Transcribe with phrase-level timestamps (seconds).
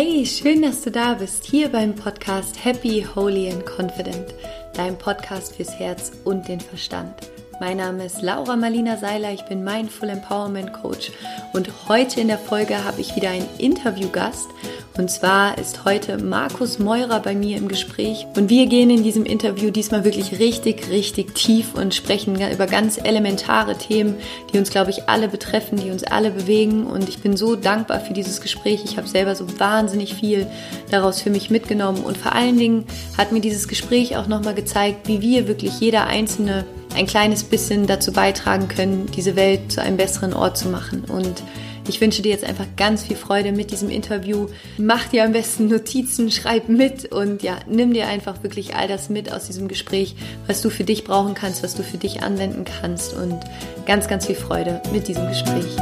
[0.00, 4.32] Hey, schön, dass du da bist, hier beim Podcast Happy, Holy and Confident,
[4.72, 7.14] dein Podcast fürs Herz und den Verstand.
[7.60, 11.10] Mein Name ist Laura Marlina Seiler, ich bin Mindful Empowerment Coach.
[11.52, 14.48] Und heute in der Folge habe ich wieder einen Interviewgast.
[14.96, 18.28] Und zwar ist heute Markus Meurer bei mir im Gespräch.
[18.36, 22.96] Und wir gehen in diesem Interview diesmal wirklich richtig, richtig tief und sprechen über ganz
[22.96, 24.14] elementare Themen,
[24.52, 26.86] die uns, glaube ich, alle betreffen, die uns alle bewegen.
[26.86, 28.82] Und ich bin so dankbar für dieses Gespräch.
[28.84, 30.46] Ich habe selber so wahnsinnig viel
[30.92, 32.04] daraus für mich mitgenommen.
[32.04, 36.06] Und vor allen Dingen hat mir dieses Gespräch auch nochmal gezeigt, wie wir wirklich jeder
[36.06, 41.04] Einzelne ein kleines bisschen dazu beitragen können, diese Welt zu einem besseren Ort zu machen
[41.04, 41.42] und
[41.88, 44.48] ich wünsche dir jetzt einfach ganz viel Freude mit diesem Interview.
[44.76, 49.08] Mach dir am besten Notizen, schreib mit und ja, nimm dir einfach wirklich all das
[49.08, 50.14] mit aus diesem Gespräch,
[50.46, 53.40] was du für dich brauchen kannst, was du für dich anwenden kannst und
[53.86, 55.76] ganz, ganz viel Freude mit diesem Gespräch.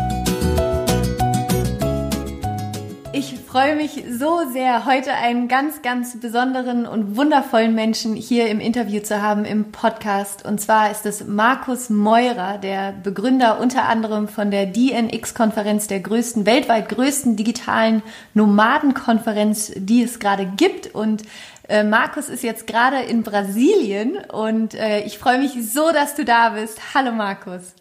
[3.18, 8.60] Ich freue mich so sehr, heute einen ganz, ganz besonderen und wundervollen Menschen hier im
[8.60, 10.44] Interview zu haben im Podcast.
[10.44, 16.44] Und zwar ist es Markus Meurer, der Begründer unter anderem von der DNX-Konferenz, der größten,
[16.44, 18.02] weltweit größten digitalen
[18.34, 20.94] Nomadenkonferenz, die es gerade gibt.
[20.94, 21.22] Und
[21.70, 26.26] äh, Markus ist jetzt gerade in Brasilien und äh, ich freue mich so, dass du
[26.26, 26.94] da bist.
[26.94, 27.74] Hallo Markus.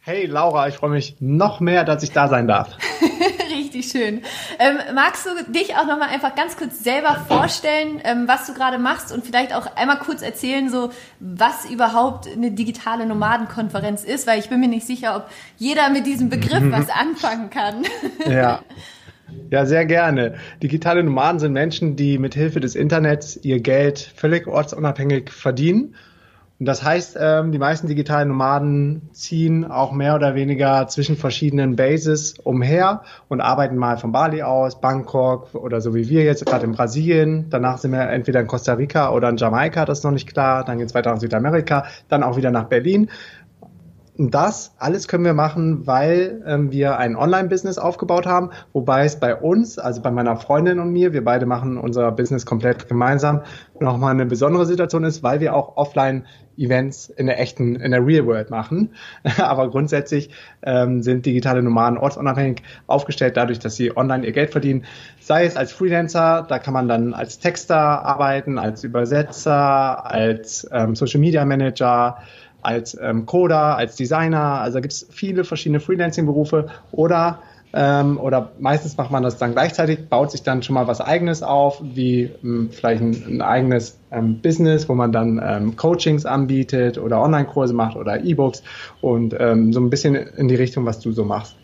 [0.00, 2.78] Hey Laura, ich freue mich noch mehr, dass ich da sein darf.
[3.64, 4.20] Richtig schön.
[4.58, 8.52] Ähm, magst du dich auch noch mal einfach ganz kurz selber vorstellen, ähm, was du
[8.52, 14.26] gerade machst und vielleicht auch einmal kurz erzählen, so was überhaupt eine digitale Nomadenkonferenz ist,
[14.26, 17.84] weil ich bin mir nicht sicher, ob jeder mit diesem Begriff was anfangen kann.
[18.28, 18.60] Ja.
[19.50, 20.34] Ja, sehr gerne.
[20.62, 25.94] Digitale Nomaden sind Menschen, die mit Hilfe des Internets ihr Geld völlig ortsunabhängig verdienen
[26.64, 31.76] und das heißt, ähm, die meisten digitalen Nomaden ziehen auch mehr oder weniger zwischen verschiedenen
[31.76, 36.64] Bases umher und arbeiten mal von Bali aus, Bangkok oder so wie wir jetzt gerade
[36.64, 37.50] in Brasilien.
[37.50, 40.64] Danach sind wir entweder in Costa Rica oder in Jamaika, das ist noch nicht klar.
[40.64, 43.10] Dann geht es weiter nach Südamerika, dann auch wieder nach Berlin.
[44.16, 49.34] Das alles können wir machen, weil ähm, wir ein Online-Business aufgebaut haben, wobei es bei
[49.34, 53.42] uns, also bei meiner Freundin und mir, wir beide machen unser Business komplett gemeinsam,
[53.80, 58.24] nochmal eine besondere Situation ist, weil wir auch Offline-Events in der echten, in der Real
[58.24, 58.94] World machen.
[59.38, 60.30] Aber grundsätzlich
[60.62, 64.84] ähm, sind digitale Nomaden ortsunabhängig aufgestellt, dadurch, dass sie online ihr Geld verdienen.
[65.18, 70.94] Sei es als Freelancer, da kann man dann als Texter arbeiten, als Übersetzer, als ähm,
[70.94, 72.18] Social Media Manager,
[72.64, 74.60] als ähm, Coder, als Designer.
[74.60, 77.40] Also gibt es viele verschiedene Freelancing-Berufe oder
[77.76, 81.42] ähm, oder meistens macht man das dann gleichzeitig, baut sich dann schon mal was eigenes
[81.42, 87.74] auf, wie ähm, vielleicht ein, eigenes ähm, Business, wo man dann Coachings anbietet oder Online-Kurse
[87.74, 88.62] macht oder E-Books
[89.00, 89.36] und so
[89.80, 91.56] ein bisschen in die Richtung, was du so machst.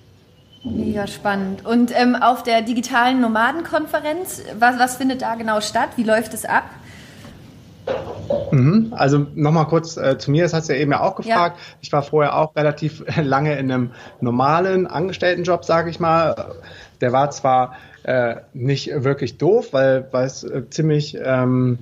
[0.65, 1.65] Mega spannend.
[1.65, 5.91] Und auf der digitalen Nomadenkonferenz, was, was findet da genau statt?
[5.97, 6.65] Wie läuft es ab?
[8.53, 8.93] Mhm.
[8.97, 11.57] Also nochmal kurz äh, zu mir, das hast du ja eben ja auch gefragt.
[11.59, 11.77] Ja.
[11.81, 16.55] Ich war vorher auch relativ lange in einem normalen Angestelltenjob, sage ich mal.
[17.01, 21.79] Der war zwar äh, nicht wirklich doof, weil, es äh, ziemlich, ähm,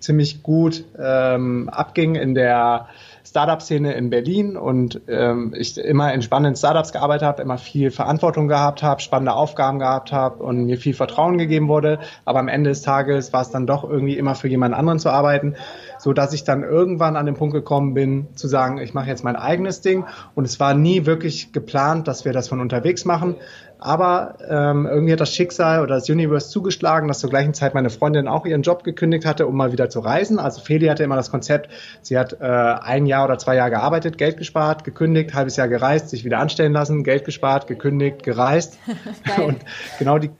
[0.00, 2.88] ziemlich gut ähm, abging in der
[3.36, 8.48] Startup-Szene in Berlin und ähm, ich immer in spannenden Startups gearbeitet habe, immer viel Verantwortung
[8.48, 11.98] gehabt habe, spannende Aufgaben gehabt habe und mir viel Vertrauen gegeben wurde.
[12.24, 15.10] Aber am Ende des Tages war es dann doch irgendwie immer für jemand anderen zu
[15.10, 15.54] arbeiten,
[15.98, 19.22] so dass ich dann irgendwann an den Punkt gekommen bin, zu sagen, ich mache jetzt
[19.22, 20.06] mein eigenes Ding.
[20.34, 23.34] Und es war nie wirklich geplant, dass wir das von unterwegs machen,
[23.78, 27.90] aber ähm, irgendwie hat das Schicksal oder das Universe zugeschlagen, dass zur gleichen Zeit meine
[27.90, 30.38] Freundin auch ihren Job gekündigt hatte, um mal wieder zu reisen.
[30.38, 31.70] Also Feli hatte immer das Konzept,
[32.02, 36.08] sie hat äh, ein Jahr oder zwei Jahre gearbeitet, Geld gespart, gekündigt, halbes Jahr gereist,
[36.08, 38.78] sich wieder anstellen lassen, Geld gespart, gekündigt, gereist.
[39.46, 39.58] Und
[39.98, 40.30] genau die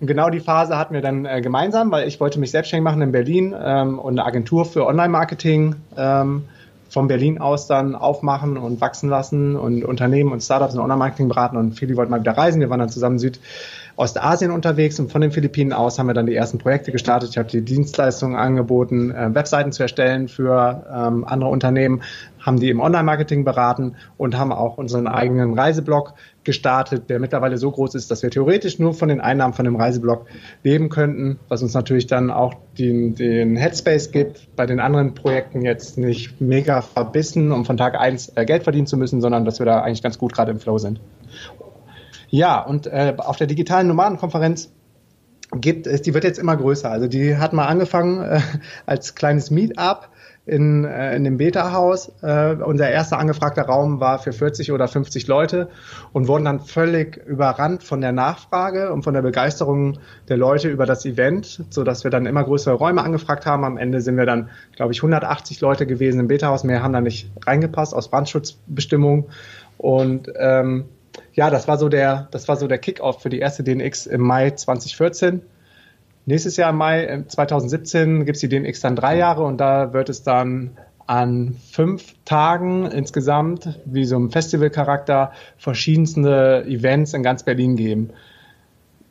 [0.00, 3.12] genau die Phase hatten wir dann äh, gemeinsam, weil ich wollte mich selbstständig machen in
[3.12, 6.44] Berlin ähm, und eine Agentur für Online-Marketing ähm,
[6.96, 11.58] von Berlin aus dann aufmachen und wachsen lassen und Unternehmen und Startups und Online-Marketing beraten
[11.58, 12.58] und viele wollten mal wieder reisen.
[12.58, 16.34] Wir waren dann zusammen Südostasien unterwegs und von den Philippinen aus haben wir dann die
[16.34, 17.28] ersten Projekte gestartet.
[17.28, 22.00] Ich habe die Dienstleistungen angeboten, äh, Webseiten zu erstellen für ähm, andere Unternehmen,
[22.46, 26.14] haben die im Online-Marketing beraten und haben auch unseren eigenen Reiseblog
[26.44, 29.74] gestartet, der mittlerweile so groß ist, dass wir theoretisch nur von den Einnahmen von dem
[29.74, 30.26] Reiseblog
[30.62, 35.62] leben könnten, was uns natürlich dann auch den, den Headspace gibt, bei den anderen Projekten
[35.62, 39.58] jetzt nicht mega verbissen, um von Tag eins äh, Geld verdienen zu müssen, sondern dass
[39.58, 41.00] wir da eigentlich ganz gut gerade im Flow sind.
[42.28, 44.70] Ja, und äh, auf der digitalen Nomadenkonferenz
[45.52, 46.90] gibt es, die wird jetzt immer größer.
[46.90, 48.40] Also die hat mal angefangen äh,
[48.86, 50.08] als kleines Meetup
[50.46, 52.12] in, äh, in dem Beta-Haus.
[52.22, 55.68] Äh, unser erster angefragter Raum war für 40 oder 50 Leute
[56.12, 59.98] und wurden dann völlig überrannt von der Nachfrage und von der Begeisterung
[60.28, 63.64] der Leute über das Event, so dass wir dann immer größere Räume angefragt haben.
[63.64, 66.62] Am Ende sind wir dann, glaube ich, 180 Leute gewesen im Beta-Haus.
[66.62, 69.24] Mehr haben da nicht reingepasst aus Brandschutzbestimmungen.
[69.78, 70.84] Und ähm,
[71.32, 74.20] ja, das war so der, das war so der Kickoff für die erste DNX im
[74.20, 75.42] Mai 2014.
[76.26, 80.08] Nächstes Jahr im Mai 2017 gibt es die DNX dann drei Jahre und da wird
[80.08, 80.76] es dann
[81.06, 88.10] an fünf Tagen insgesamt, wie so ein Festivalcharakter, verschiedenste Events in ganz Berlin geben.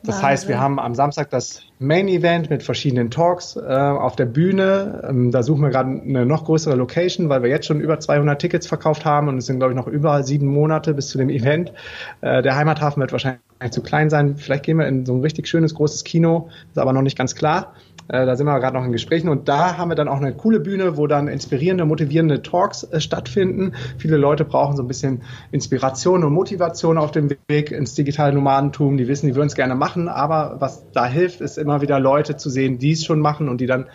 [0.04, 0.30] Das Wahnsinn.
[0.30, 5.04] heißt, wir haben am Samstag das Main Event mit verschiedenen Talks äh, auf der Bühne.
[5.10, 8.40] Ähm, da suchen wir gerade eine noch größere Location, weil wir jetzt schon über 200
[8.40, 11.30] Tickets verkauft haben und es sind, glaube ich, noch über sieben Monate bis zu dem
[11.30, 11.74] Event.
[12.22, 13.42] Äh, der Heimathafen wird wahrscheinlich
[13.72, 14.38] zu klein sein.
[14.38, 17.36] Vielleicht gehen wir in so ein richtig schönes großes Kino, ist aber noch nicht ganz
[17.36, 17.74] klar.
[18.08, 20.34] Äh, da sind wir gerade noch in Gesprächen und da haben wir dann auch eine
[20.34, 23.74] coole Bühne, wo dann inspirierende, motivierende Talks äh, stattfinden.
[23.98, 28.98] Viele Leute brauchen so ein bisschen Inspiration und Motivation auf dem Weg ins digitale Nomadentum.
[28.98, 32.38] Die wissen, die würden es gerne machen, aber was da hilft, ist immer wieder Leute
[32.38, 33.88] zu sehen, die es schon machen und die dann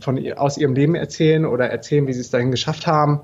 [0.00, 3.22] von, aus ihrem Leben erzählen oder erzählen, wie sie es dahin geschafft haben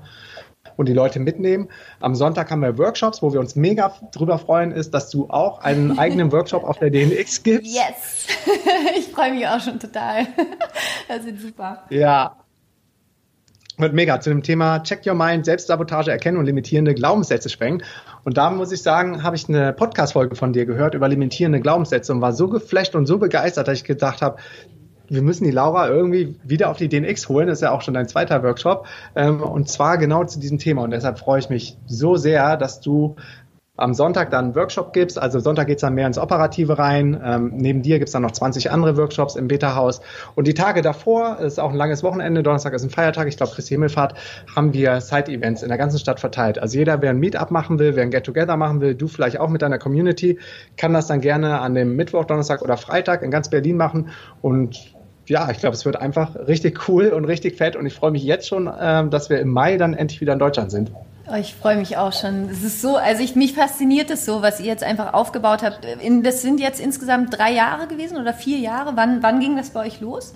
[0.77, 1.69] und die Leute mitnehmen.
[1.99, 5.59] Am Sonntag haben wir Workshops, wo wir uns mega drüber freuen, ist, dass du auch
[5.59, 7.73] einen eigenen Workshop auf der DNX gibst.
[7.73, 8.27] Yes!
[8.97, 10.27] ich freue mich auch schon total.
[11.07, 11.83] Das wird super.
[11.91, 12.35] Ja,
[13.77, 17.83] wird mega zu dem Thema Check Your Mind, Selbstsabotage erkennen und limitierende Glaubenssätze sprengen.
[18.23, 22.13] Und da muss ich sagen, habe ich eine Podcast-Folge von dir gehört über limitierende Glaubenssätze
[22.13, 24.37] und war so geflasht und so begeistert, dass ich gedacht habe,
[25.09, 27.47] wir müssen die Laura irgendwie wieder auf die DNX holen.
[27.47, 28.87] Das ist ja auch schon dein zweiter Workshop.
[29.15, 30.83] Ähm, und zwar genau zu diesem Thema.
[30.83, 33.15] Und deshalb freue ich mich so sehr, dass du
[33.77, 35.19] am Sonntag dann einen Workshop gibst.
[35.19, 37.19] Also Sonntag geht's dann mehr ins Operative rein.
[37.23, 40.01] Ähm, neben dir gibt's dann noch 20 andere Workshops im Beta-Haus.
[40.35, 43.51] Und die Tage davor, ist auch ein langes Wochenende, Donnerstag ist ein Feiertag, ich glaube
[43.53, 44.15] Christi Himmelfahrt,
[44.55, 46.59] haben wir Side-Events in der ganzen Stadt verteilt.
[46.59, 49.49] Also jeder, wer ein Meetup machen will, wer ein Get-Together machen will, du vielleicht auch
[49.49, 50.39] mit deiner Community,
[50.77, 54.09] kann das dann gerne an dem Mittwoch, Donnerstag oder Freitag in ganz Berlin machen.
[54.41, 54.94] Und
[55.27, 58.23] ja, ich glaube, es wird einfach richtig cool und richtig fett und ich freue mich
[58.23, 60.91] jetzt schon, äh, dass wir im Mai dann endlich wieder in Deutschland sind.
[61.27, 62.49] Oh, ich freue mich auch schon.
[62.49, 65.83] Es ist so, also ich, mich fasziniert es so, was ihr jetzt einfach aufgebaut habt.
[66.03, 68.91] In, das sind jetzt insgesamt drei Jahre gewesen oder vier Jahre.
[68.95, 70.35] Wann, wann ging das bei euch los?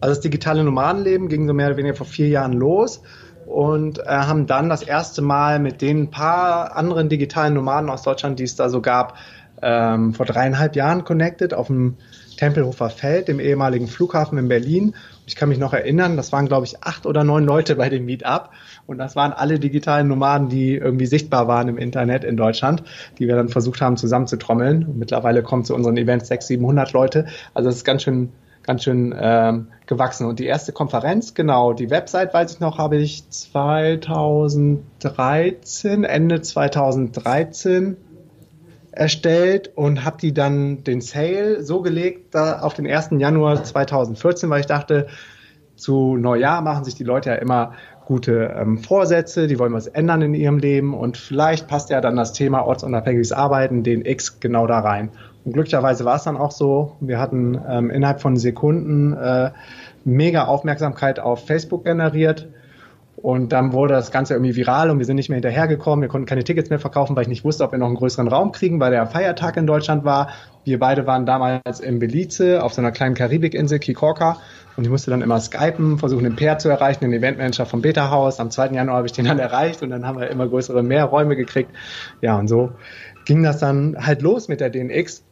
[0.00, 3.02] Also das digitale Nomadenleben ging so mehr oder weniger vor vier Jahren los
[3.46, 8.38] und äh, haben dann das erste Mal mit den paar anderen digitalen Nomaden aus Deutschland,
[8.38, 9.16] die es da so gab,
[9.62, 11.96] ähm, vor dreieinhalb Jahren connected auf dem
[12.36, 14.94] Tempelhofer Feld, dem ehemaligen Flughafen in Berlin.
[15.26, 18.04] Ich kann mich noch erinnern, das waren, glaube ich, acht oder neun Leute bei dem
[18.04, 18.50] Meetup.
[18.86, 22.82] Und das waren alle digitalen Nomaden, die irgendwie sichtbar waren im Internet in Deutschland,
[23.18, 24.84] die wir dann versucht haben zusammenzutrommeln.
[24.84, 27.26] Und mittlerweile kommen zu unseren Events 600, 700 Leute.
[27.54, 28.30] Also es ist ganz schön
[28.66, 30.26] ganz schön ähm, gewachsen.
[30.26, 37.96] Und die erste Konferenz, genau, die Website, weiß ich noch, habe ich 2013, Ende 2013
[38.96, 43.10] erstellt und habe die dann den Sale so gelegt da auf den 1.
[43.18, 45.06] Januar 2014, weil ich dachte,
[45.76, 47.74] zu Neujahr machen sich die Leute ja immer
[48.06, 52.16] gute ähm, Vorsätze, die wollen was ändern in ihrem Leben und vielleicht passt ja dann
[52.16, 55.10] das Thema ortsunabhängiges Arbeiten, den X, genau da rein.
[55.44, 56.96] Und glücklicherweise war es dann auch so.
[57.00, 59.50] Wir hatten ähm, innerhalb von Sekunden äh,
[60.04, 62.48] mega Aufmerksamkeit auf Facebook generiert
[63.16, 66.02] und dann wurde das Ganze irgendwie viral und wir sind nicht mehr hinterhergekommen.
[66.02, 68.28] Wir konnten keine Tickets mehr verkaufen, weil ich nicht wusste, ob wir noch einen größeren
[68.28, 70.28] Raum kriegen, weil der Feiertag in Deutschland war.
[70.64, 74.36] Wir beide waren damals in Belize auf so einer kleinen Karibikinsel, Kikorka.
[74.76, 78.38] Und ich musste dann immer skypen, versuchen den Pair zu erreichen, den Eventmanager vom Beta-Haus.
[78.38, 78.72] Am 2.
[78.72, 81.70] Januar habe ich den dann erreicht und dann haben wir immer größere, mehr Räume gekriegt.
[82.20, 82.72] Ja, und so
[83.24, 85.24] ging das dann halt los mit der DNX.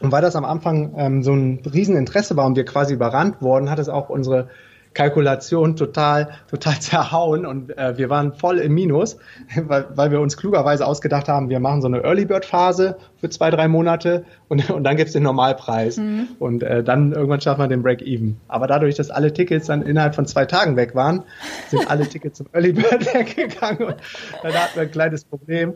[0.00, 3.70] Und weil das am Anfang ähm, so ein Rieseninteresse war und wir quasi überrannt wurden,
[3.70, 4.48] hat es auch unsere
[4.96, 9.18] Kalkulation total, total zerhauen und äh, wir waren voll im Minus,
[9.56, 13.28] weil, weil wir uns klugerweise ausgedacht haben, wir machen so eine Early Bird Phase für
[13.28, 16.28] zwei, drei Monate und, und dann gibt's den Normalpreis mhm.
[16.38, 18.40] und äh, dann irgendwann schaffen wir den Break-Even.
[18.48, 21.24] Aber dadurch, dass alle Tickets dann innerhalb von zwei Tagen weg waren,
[21.68, 23.96] sind alle Tickets zum Early Bird weggegangen und
[24.42, 25.74] dann hatten wir ein kleines Problem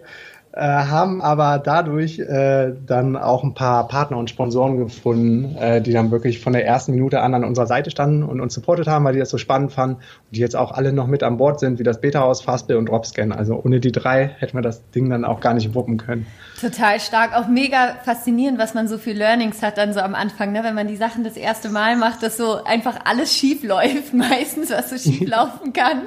[0.52, 5.92] äh, haben aber dadurch äh, dann auch ein paar Partner und Sponsoren gefunden, äh, die
[5.92, 9.04] dann wirklich von der ersten Minute an an unserer Seite standen und uns supportet haben,
[9.04, 11.60] weil die das so spannend fanden und die jetzt auch alle noch mit an Bord
[11.60, 13.30] sind, wie das Beta-Haus, Fastbill und Dropscan.
[13.30, 16.26] Also ohne die drei hätten wir das Ding dann auch gar nicht wuppen können.
[16.60, 20.52] Total stark, auch mega faszinierend, was man so für Learnings hat dann so am Anfang,
[20.52, 20.62] ne?
[20.62, 24.70] wenn man die Sachen das erste Mal macht, dass so einfach alles schief läuft, meistens,
[24.70, 26.02] was so schief laufen kann.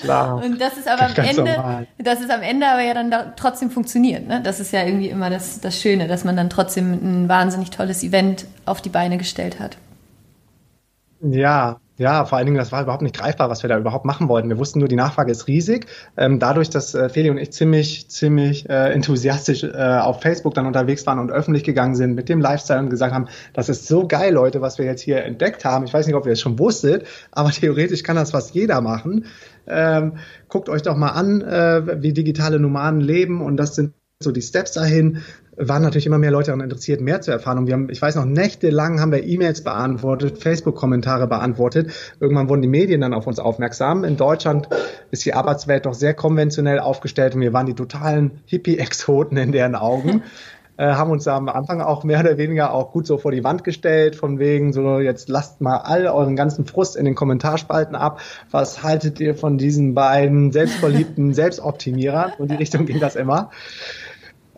[0.00, 0.42] Klar.
[0.44, 1.86] Und das ist aber am Ende, normal.
[1.98, 4.26] das ist am Ende aber ja dann da, trotzdem funktioniert.
[4.26, 4.40] Ne?
[4.42, 8.02] Das ist ja irgendwie immer das, das Schöne, dass man dann trotzdem ein wahnsinnig tolles
[8.02, 9.76] Event auf die Beine gestellt hat.
[11.20, 14.28] Ja, Ja, vor allen Dingen, das war überhaupt nicht greifbar, was wir da überhaupt machen
[14.28, 14.48] wollten.
[14.48, 15.86] Wir wussten nur, die Nachfrage ist riesig.
[16.16, 20.66] Ähm, dadurch, dass äh, Feli und ich ziemlich, ziemlich äh, enthusiastisch äh, auf Facebook dann
[20.66, 24.08] unterwegs waren und öffentlich gegangen sind mit dem Lifestyle und gesagt haben, das ist so
[24.08, 25.84] geil, Leute, was wir jetzt hier entdeckt haben.
[25.84, 29.26] Ich weiß nicht, ob ihr es schon wusstet, aber theoretisch kann das fast jeder machen.
[29.68, 30.14] Ähm,
[30.48, 34.42] guckt euch doch mal an, äh, wie digitale Nomaden leben und das sind so die
[34.42, 35.22] Steps dahin
[35.56, 37.58] waren natürlich immer mehr Leute daran interessiert, mehr zu erfahren.
[37.58, 41.92] Und wir haben, ich weiß noch, nächtelang haben wir E-Mails beantwortet, Facebook-Kommentare beantwortet.
[42.20, 44.04] Irgendwann wurden die Medien dann auf uns aufmerksam.
[44.04, 44.68] In Deutschland
[45.10, 49.74] ist die Arbeitswelt doch sehr konventionell aufgestellt und wir waren die totalen Hippie-Exoten in deren
[49.74, 50.22] Augen.
[50.76, 53.62] äh, haben uns am Anfang auch mehr oder weniger auch gut so vor die Wand
[53.62, 58.20] gestellt, von wegen so, jetzt lasst mal all euren ganzen Frust in den Kommentarspalten ab.
[58.50, 62.32] Was haltet ihr von diesen beiden selbstverliebten Selbstoptimierern?
[62.38, 63.50] Und die Richtung ging das immer.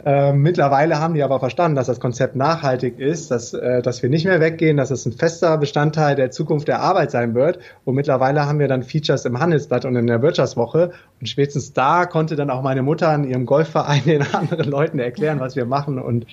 [0.07, 4.11] Ähm, mittlerweile haben die aber verstanden, dass das Konzept nachhaltig ist, dass, äh, dass wir
[4.11, 7.59] nicht mehr weggehen, dass es ein fester Bestandteil der Zukunft der Arbeit sein wird.
[7.85, 10.91] Und mittlerweile haben wir dann Features im Handelsblatt und in der Wirtschaftswoche.
[11.21, 15.41] Und spätestens da konnte dann auch meine Mutter in ihrem Golfverein den anderen Leuten erklären,
[15.41, 16.27] was wir machen und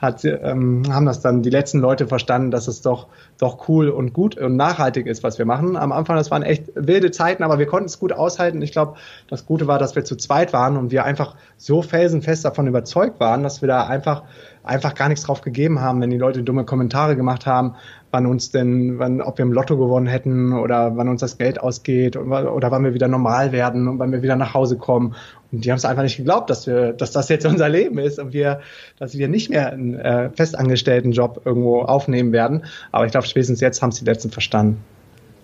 [0.00, 4.12] hat, ähm, haben das dann die letzten Leute verstanden, dass es doch, doch cool und
[4.12, 5.76] gut und nachhaltig ist, was wir machen.
[5.76, 8.62] Am Anfang, das waren echt wilde Zeiten, aber wir konnten es gut aushalten.
[8.62, 8.94] Ich glaube,
[9.28, 13.15] das Gute war, dass wir zu zweit waren und wir einfach so felsenfest davon überzeugt
[13.20, 14.22] waren, dass wir da einfach,
[14.62, 17.74] einfach gar nichts drauf gegeben haben, wenn die Leute dumme Kommentare gemacht haben,
[18.10, 21.60] wann uns denn, wann, ob wir im Lotto gewonnen hätten oder wann uns das Geld
[21.60, 25.14] ausgeht oder, oder wann wir wieder normal werden und wann wir wieder nach Hause kommen.
[25.52, 28.18] Und die haben es einfach nicht geglaubt, dass wir, dass das jetzt unser Leben ist
[28.18, 28.60] und wir,
[28.98, 32.64] dass wir nicht mehr einen äh, festangestellten Job irgendwo aufnehmen werden.
[32.92, 34.82] Aber ich glaube, spätestens jetzt haben es die letzten verstanden.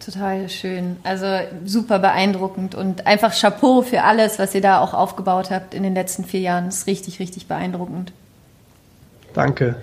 [0.04, 0.96] Total schön.
[1.04, 1.26] Also
[1.64, 5.94] super beeindruckend und einfach Chapeau für alles, was ihr da auch aufgebaut habt in den
[5.94, 6.66] letzten vier Jahren.
[6.66, 8.12] Das ist richtig, richtig beeindruckend.
[9.32, 9.76] Danke.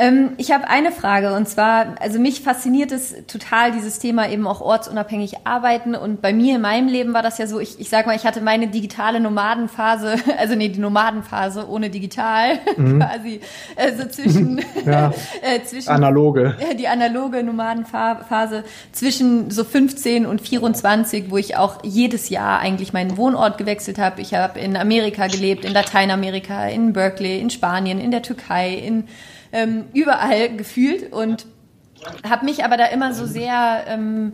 [0.00, 4.46] Ähm, ich habe eine Frage und zwar, also mich fasziniert es total, dieses Thema eben
[4.46, 7.90] auch ortsunabhängig arbeiten und bei mir in meinem Leben war das ja so, ich, ich
[7.90, 12.98] sag mal, ich hatte meine digitale Nomadenphase, also nee, die Nomadenphase ohne digital mhm.
[12.98, 13.40] quasi,
[13.76, 21.36] also zwischen, ja, äh, zwischen analoge, die analoge Nomadenphase zwischen so 15 und 24, wo
[21.36, 24.22] ich auch jedes Jahr eigentlich meinen Wohnort gewechselt habe.
[24.22, 29.04] Ich habe in Amerika gelebt, in Lateinamerika, in Berkeley, in Spanien, in der Türkei, in
[29.52, 31.46] ähm, überall gefühlt und
[32.28, 34.32] habe mich aber da immer so sehr ähm,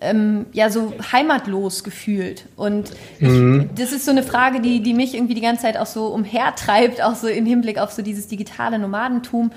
[0.00, 3.70] ähm, ja so heimatlos gefühlt und mhm.
[3.74, 7.02] das ist so eine Frage, die die mich irgendwie die ganze Zeit auch so umhertreibt,
[7.02, 9.50] auch so im Hinblick auf so dieses digitale Nomadentum.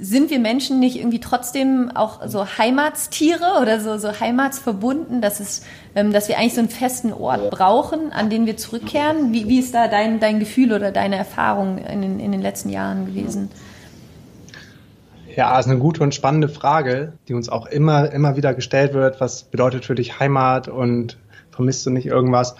[0.00, 5.62] Sind wir Menschen nicht irgendwie trotzdem auch so Heimatstiere oder so so heimatsverbunden, dass es,
[5.96, 9.32] ähm, dass wir eigentlich so einen festen Ort brauchen, an den wir zurückkehren?
[9.32, 12.68] Wie, wie ist da dein dein Gefühl oder deine Erfahrung in den, in den letzten
[12.68, 13.50] Jahren gewesen?
[15.36, 19.20] Ja, ist eine gute und spannende Frage, die uns auch immer, immer wieder gestellt wird.
[19.20, 21.18] Was bedeutet für dich Heimat und
[21.50, 22.56] vermisst du nicht irgendwas?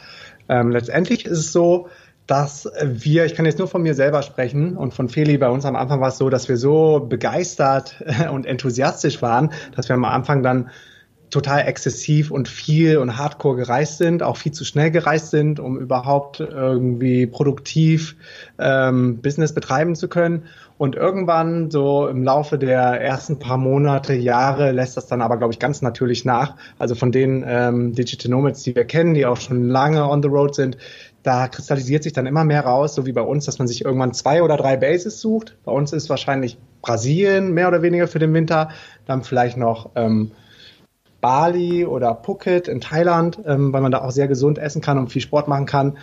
[0.49, 1.89] Ähm, letztendlich ist es so,
[2.27, 5.65] dass wir, ich kann jetzt nur von mir selber sprechen und von Feli, bei uns
[5.65, 10.05] am Anfang war es so, dass wir so begeistert und enthusiastisch waren, dass wir am
[10.05, 10.71] Anfang dann
[11.31, 15.79] total exzessiv und viel und hardcore gereist sind, auch viel zu schnell gereist sind, um
[15.79, 18.17] überhaupt irgendwie produktiv
[18.59, 20.45] ähm, Business betreiben zu können.
[20.81, 25.53] Und irgendwann, so im Laufe der ersten paar Monate, Jahre, lässt das dann aber, glaube
[25.53, 26.57] ich, ganz natürlich nach.
[26.79, 30.31] Also von den ähm, Digital Nomads, die wir kennen, die auch schon lange on the
[30.31, 30.79] road sind,
[31.23, 34.15] da kristallisiert sich dann immer mehr raus, so wie bei uns, dass man sich irgendwann
[34.15, 35.55] zwei oder drei Bases sucht.
[35.67, 38.71] Bei uns ist wahrscheinlich Brasilien mehr oder weniger für den Winter,
[39.05, 40.31] dann vielleicht noch ähm,
[41.21, 45.09] Bali oder Phuket in Thailand, ähm, weil man da auch sehr gesund essen kann und
[45.09, 45.99] viel Sport machen kann.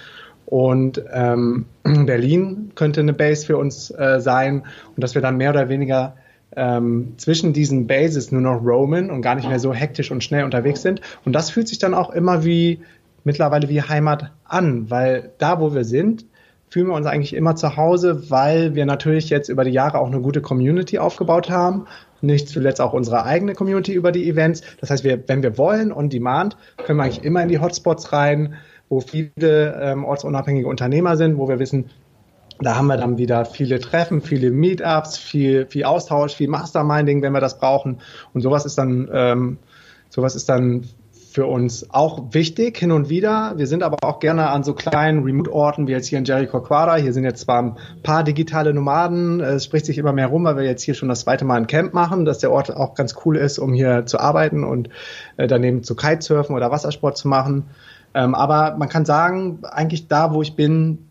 [0.48, 4.64] Und ähm, Berlin könnte eine Base für uns äh, sein
[4.96, 6.16] und dass wir dann mehr oder weniger
[6.56, 10.46] ähm, zwischen diesen Bases nur noch roamen und gar nicht mehr so hektisch und schnell
[10.46, 11.02] unterwegs sind.
[11.26, 12.80] Und das fühlt sich dann auch immer wie
[13.26, 16.26] mittlerweile wie Heimat an, weil da, wo wir sind,
[16.70, 20.08] fühlen wir uns eigentlich immer zu Hause, weil wir natürlich jetzt über die Jahre auch
[20.08, 21.88] eine gute Community aufgebaut haben.
[22.22, 24.62] Nicht zuletzt auch unsere eigene Community über die Events.
[24.80, 28.14] Das heißt, wir, wenn wir wollen, on demand, können wir eigentlich immer in die Hotspots
[28.14, 28.56] rein
[28.90, 31.90] wo viele ähm, ortsunabhängige Unternehmer sind, wo wir wissen,
[32.60, 37.34] da haben wir dann wieder viele Treffen, viele Meetups, viel, viel Austausch, viel Masterminding, wenn
[37.34, 38.00] wir das brauchen.
[38.34, 39.58] Und sowas ist dann, ähm,
[40.10, 40.86] sowas ist dann
[41.38, 43.54] für uns auch wichtig hin und wieder.
[43.58, 46.96] Wir sind aber auch gerne an so kleinen Remote-Orten wie jetzt hier in Jericho Quara.
[46.96, 49.40] Hier sind jetzt zwar ein paar digitale Nomaden.
[49.40, 51.68] Es spricht sich immer mehr rum, weil wir jetzt hier schon das zweite Mal ein
[51.68, 54.90] Camp machen, dass der Ort auch ganz cool ist, um hier zu arbeiten und
[55.36, 57.66] äh, daneben zu Kitesurfen oder Wassersport zu machen.
[58.18, 61.08] Ähm, aber man kann sagen, eigentlich da, wo ich bin,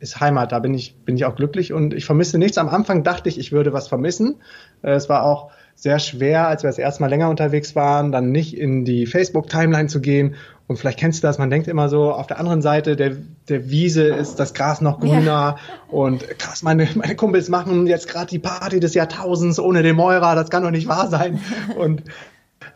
[0.00, 0.50] ist Heimat.
[0.50, 2.58] Da bin ich, bin ich auch glücklich und ich vermisse nichts.
[2.58, 4.34] Am Anfang dachte ich, ich würde was vermissen.
[4.82, 8.32] Äh, es war auch sehr schwer, als wir das erste Mal länger unterwegs waren, dann
[8.32, 10.34] nicht in die Facebook-Timeline zu gehen.
[10.66, 13.16] Und vielleicht kennst du das, man denkt immer so, auf der anderen Seite der,
[13.48, 15.56] der Wiese ist das Gras noch grüner ja.
[15.88, 20.34] und krass, meine, meine Kumpels machen jetzt gerade die Party des Jahrtausends ohne den Meurer,
[20.34, 21.40] das kann doch nicht wahr sein.
[21.76, 22.02] Und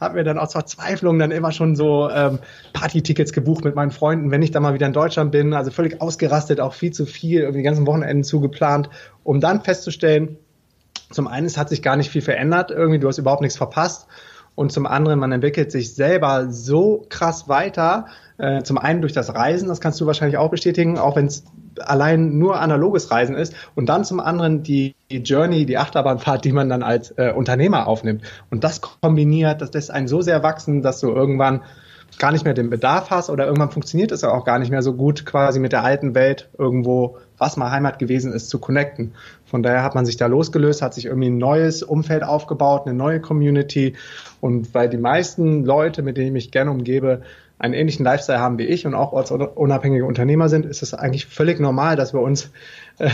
[0.01, 2.39] habe mir dann aus Verzweiflung dann immer schon so ähm,
[2.73, 5.55] Party-Tickets gebucht mit meinen Freunden, wenn ich dann mal wieder in Deutschland bin.
[5.55, 8.91] Also völlig ausgerastet, auch viel zu viel, irgendwie die ganzen Wochenenden zugeplant,
[9.23, 10.39] um dann festzustellen,
[11.11, 14.07] zum einen, es hat sich gar nicht viel verändert, irgendwie, du hast überhaupt nichts verpasst.
[14.57, 18.07] Und zum anderen, man entwickelt sich selber so krass weiter.
[18.39, 21.45] Äh, zum einen durch das Reisen, das kannst du wahrscheinlich auch bestätigen, auch wenn es
[21.81, 23.55] allein nur analoges Reisen ist.
[23.75, 28.23] Und dann zum anderen die, Journey, die Achterbahnfahrt, die man dann als äh, Unternehmer aufnimmt.
[28.51, 31.63] Und das kombiniert, das lässt einen so sehr wachsen, dass du irgendwann
[32.19, 34.95] gar nicht mehr den Bedarf hast oder irgendwann funktioniert es auch gar nicht mehr so
[34.95, 39.15] gut, quasi mit der alten Welt irgendwo, was mal Heimat gewesen ist, zu connecten.
[39.45, 42.95] Von daher hat man sich da losgelöst, hat sich irgendwie ein neues Umfeld aufgebaut, eine
[42.95, 43.95] neue Community.
[44.41, 47.23] Und weil die meisten Leute, mit denen ich mich gerne umgebe,
[47.65, 51.59] einen ähnlichen Lifestyle haben wie ich und auch ortsunabhängige Unternehmer sind, ist es eigentlich völlig
[51.59, 52.53] normal, dass wir uns
[52.99, 53.11] äh,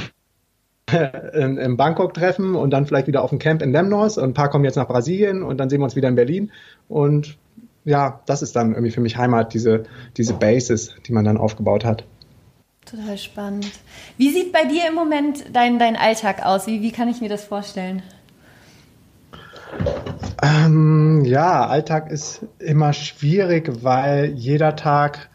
[1.33, 4.35] in, in, Bangkok treffen und dann vielleicht wieder auf dem Camp in Lemnos und ein
[4.35, 6.51] paar kommen jetzt nach Brasilien und dann sehen wir uns wieder in Berlin
[6.89, 7.39] und
[7.85, 9.85] ja, das ist dann irgendwie für mich Heimat, diese,
[10.17, 12.05] diese Basis, die man dann aufgebaut hat.
[12.85, 13.71] Total spannend.
[14.17, 16.67] Wie sieht bei dir im Moment dein, dein Alltag aus?
[16.67, 18.03] Wie, wie kann ich mir das vorstellen?
[20.43, 25.29] Ähm, ja, Alltag ist immer schwierig, weil jeder Tag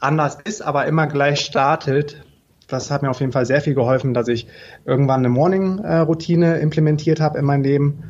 [0.00, 2.24] anders ist, aber immer gleich startet.
[2.68, 4.48] Das hat mir auf jeden Fall sehr viel geholfen, dass ich
[4.84, 8.02] irgendwann eine Morning-Routine implementiert habe in mein Leben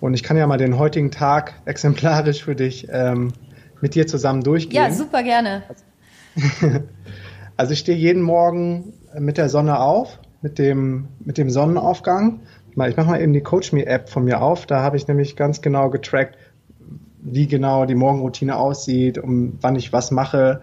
[0.00, 3.32] und ich kann ja mal den heutigen Tag exemplarisch für dich ähm,
[3.80, 4.82] mit dir zusammen durchgehen.
[4.82, 5.62] Ja, super gerne.
[7.56, 12.40] Also ich stehe jeden Morgen mit der Sonne auf, mit dem, mit dem Sonnenaufgang.
[12.88, 14.66] Ich mache mal eben die Coach Me App von mir auf.
[14.66, 16.36] Da habe ich nämlich ganz genau getrackt,
[17.22, 20.62] wie genau die Morgenroutine aussieht, um wann ich was mache,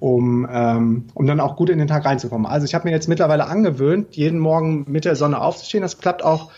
[0.00, 2.46] um, ähm, um dann auch gut in den Tag reinzukommen.
[2.46, 5.82] Also ich habe mir jetzt mittlerweile angewöhnt, jeden Morgen mit der Sonne aufzustehen.
[5.82, 6.50] Das klappt auch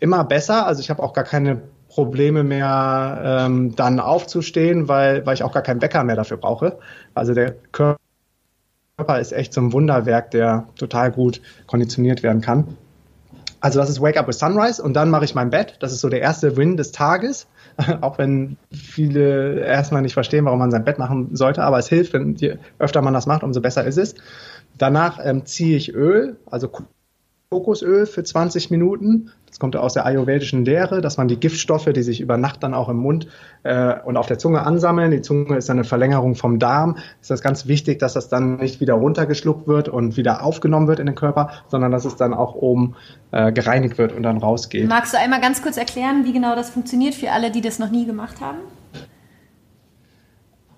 [0.00, 0.66] immer besser.
[0.66, 5.52] Also ich habe auch gar keine Probleme mehr, ähm, dann aufzustehen, weil, weil ich auch
[5.52, 6.78] gar keinen Wecker mehr dafür brauche.
[7.14, 7.98] Also der Körper
[9.18, 12.76] ist echt so ein Wunderwerk, der total gut konditioniert werden kann.
[13.66, 15.74] Also das ist Wake Up with Sunrise und dann mache ich mein Bett.
[15.80, 17.48] Das ist so der erste Win des Tages.
[18.00, 22.12] Auch wenn viele erstmal nicht verstehen, warum man sein Bett machen sollte, aber es hilft,
[22.12, 24.14] wenn je öfter man das macht, umso besser ist es.
[24.78, 26.70] Danach ähm, ziehe ich Öl, also
[27.50, 29.30] Kokosöl für 20 Minuten.
[29.46, 32.74] Das kommt aus der ayurvedischen Lehre, dass man die Giftstoffe, die sich über Nacht dann
[32.74, 33.28] auch im Mund
[33.62, 37.42] äh, und auf der Zunge ansammeln, die Zunge ist eine Verlängerung vom Darm, ist das
[37.42, 41.14] ganz wichtig, dass das dann nicht wieder runtergeschluckt wird und wieder aufgenommen wird in den
[41.14, 42.96] Körper, sondern dass es dann auch oben
[43.30, 44.88] äh, gereinigt wird und dann rausgeht.
[44.88, 47.92] Magst du einmal ganz kurz erklären, wie genau das funktioniert für alle, die das noch
[47.92, 48.58] nie gemacht haben?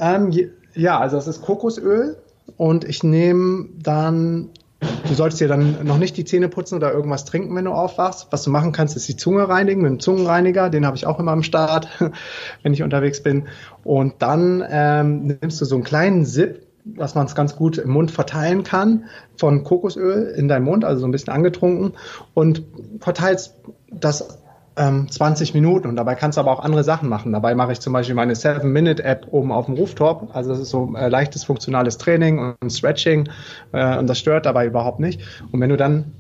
[0.01, 2.19] Ähm, ja, also das ist Kokosöl
[2.59, 4.51] und ich nehme dann
[4.81, 8.29] Du solltest dir dann noch nicht die Zähne putzen oder irgendwas trinken, wenn du aufwachst.
[8.31, 10.71] Was du machen kannst, ist die Zunge reinigen mit dem Zungenreiniger.
[10.71, 11.89] Den habe ich auch immer am Start,
[12.63, 13.49] wenn ich unterwegs bin.
[13.83, 17.91] Und dann ähm, nimmst du so einen kleinen Sip, dass man es ganz gut im
[17.91, 19.05] Mund verteilen kann,
[19.37, 21.95] von Kokosöl in deinem Mund, also so ein bisschen angetrunken,
[22.35, 22.63] und
[23.01, 23.57] verteilst
[23.91, 24.39] das
[24.79, 27.33] ähm, 20 Minuten und dabei kannst du aber auch andere Sachen machen.
[27.33, 30.31] Dabei mache ich zum Beispiel meine 7-Minute-App oben auf dem Rooftop.
[30.35, 33.29] Also das ist so äh, leichtes funktionales Training und Stretching
[33.73, 35.21] äh, und das stört dabei überhaupt nicht.
[35.53, 36.13] Und wenn du dann,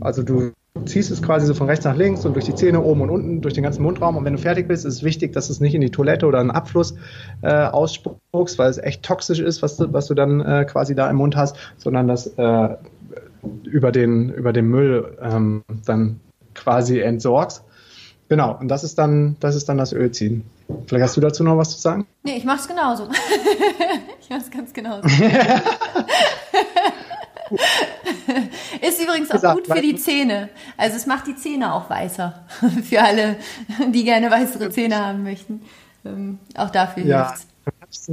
[0.00, 0.52] also du
[0.86, 3.40] ziehst es quasi so von rechts nach links und durch die Zähne oben und unten,
[3.40, 4.16] durch den ganzen Mundraum.
[4.16, 6.40] Und wenn du fertig bist, ist es wichtig, dass es nicht in die Toilette oder
[6.40, 6.94] einen Abfluss
[7.42, 11.08] äh, ausspuckst, weil es echt toxisch ist, was du, was du dann äh, quasi da
[11.08, 12.68] im Mund hast, sondern dass äh,
[13.64, 16.20] über den, über den Müll ähm, dann
[16.54, 17.64] quasi entsorgst.
[18.28, 20.44] Genau, und das ist dann, das ist dann das Ölziehen.
[20.86, 22.06] Vielleicht hast du dazu noch was zu sagen?
[22.22, 23.08] Nee, ich mach's genauso.
[24.20, 25.06] ich mach's ganz genauso.
[28.80, 30.48] ist übrigens auch Gesagt, gut für die Zähne.
[30.76, 32.46] Also es macht die Zähne auch weißer.
[32.82, 33.36] für alle,
[33.92, 35.62] die gerne weißere Zähne haben möchten.
[36.04, 37.46] Ähm, auch dafür ja, hilft's.
[37.80, 38.12] Das ist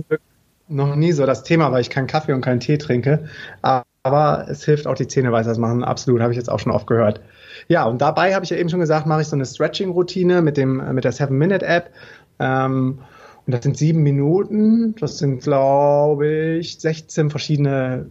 [0.67, 3.29] noch nie so das Thema, weil ich keinen Kaffee und keinen Tee trinke.
[3.61, 5.83] Aber es hilft auch die Zähne weißer zu machen.
[5.83, 7.21] Absolut, habe ich jetzt auch schon oft gehört.
[7.67, 10.57] Ja, und dabei habe ich ja eben schon gesagt, mache ich so eine Stretching-Routine mit
[10.57, 11.91] dem mit der Seven Minute App.
[12.39, 12.99] Ähm,
[13.45, 14.95] und das sind sieben Minuten.
[14.99, 16.27] Das sind, glaube
[16.59, 18.07] ich, 16 verschiedene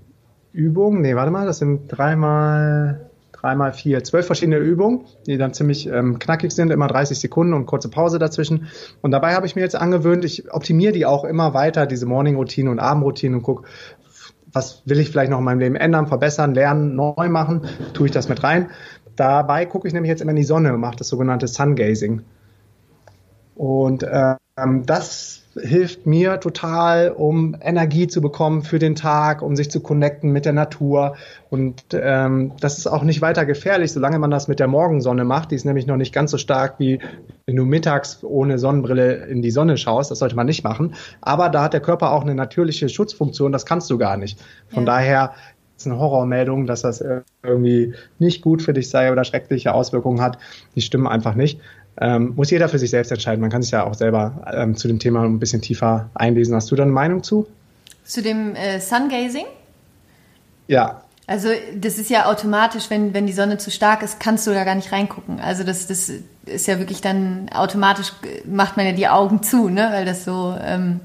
[0.52, 1.02] Übungen.
[1.02, 6.18] Nee, warte mal, das sind dreimal, dreimal vier, zwölf verschiedene Übungen, die dann ziemlich ähm,
[6.18, 8.66] knackig sind, immer 30 Sekunden und kurze Pause dazwischen.
[9.02, 12.70] Und dabei habe ich mir jetzt angewöhnt, ich optimiere die auch immer weiter, diese Morning-Routine
[12.70, 13.68] und Abendroutine und gucke,
[14.52, 17.62] was will ich vielleicht noch in meinem Leben ändern, verbessern, lernen, neu machen,
[17.94, 18.70] tue ich das mit rein.
[19.20, 22.22] Dabei gucke ich nämlich jetzt immer in die Sonne und mache das sogenannte Sun Gazing.
[23.54, 29.70] Und ähm, das hilft mir total, um Energie zu bekommen für den Tag, um sich
[29.70, 31.16] zu connecten mit der Natur.
[31.50, 35.50] Und ähm, das ist auch nicht weiter gefährlich, solange man das mit der Morgensonne macht.
[35.50, 37.00] Die ist nämlich noch nicht ganz so stark, wie
[37.44, 40.10] wenn du mittags ohne Sonnenbrille in die Sonne schaust.
[40.10, 40.94] Das sollte man nicht machen.
[41.20, 43.52] Aber da hat der Körper auch eine natürliche Schutzfunktion.
[43.52, 44.40] Das kannst du gar nicht.
[44.68, 44.92] Von ja.
[44.94, 45.32] daher
[45.86, 47.04] eine Horrormeldung, dass das
[47.42, 50.38] irgendwie nicht gut für dich sei oder schreckliche Auswirkungen hat.
[50.74, 51.60] Die stimmen einfach nicht.
[52.00, 53.40] Ähm, muss jeder für sich selbst entscheiden.
[53.40, 56.54] Man kann sich ja auch selber ähm, zu dem Thema ein bisschen tiefer einlesen.
[56.54, 57.46] Hast du da eine Meinung zu?
[58.04, 59.46] Zu dem äh, Sungazing?
[60.66, 61.02] Ja.
[61.26, 64.64] Also das ist ja automatisch, wenn, wenn die Sonne zu stark ist, kannst du da
[64.64, 65.40] gar nicht reingucken.
[65.40, 66.10] Also das, das
[66.46, 68.12] ist ja wirklich dann automatisch,
[68.44, 69.90] macht man ja die Augen zu, ne?
[69.92, 71.00] weil das so ähm,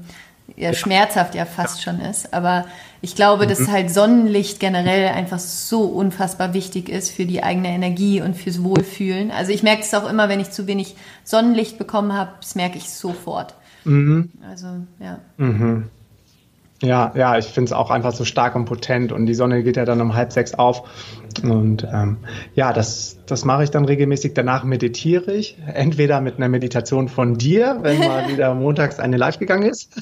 [0.54, 2.32] ja, schmerzhaft ja fast schon ist.
[2.32, 2.66] Aber
[3.00, 3.48] ich glaube, mhm.
[3.48, 8.62] dass halt Sonnenlicht generell einfach so unfassbar wichtig ist für die eigene Energie und fürs
[8.62, 9.30] Wohlfühlen.
[9.30, 12.78] Also ich merke es auch immer, wenn ich zu wenig Sonnenlicht bekommen habe, das merke
[12.78, 13.54] ich sofort.
[13.84, 14.30] Mhm.
[14.48, 14.66] Also,
[14.98, 15.18] ja.
[15.36, 15.90] Mhm.
[16.82, 19.76] Ja, ja, ich finde es auch einfach so stark und potent und die Sonne geht
[19.76, 20.82] ja dann um halb sechs auf
[21.42, 22.18] und ähm,
[22.54, 24.34] ja, das, das mache ich dann regelmäßig.
[24.34, 29.38] Danach meditiere ich, entweder mit einer Meditation von dir, wenn mal wieder montags eine live
[29.38, 29.94] gegangen ist.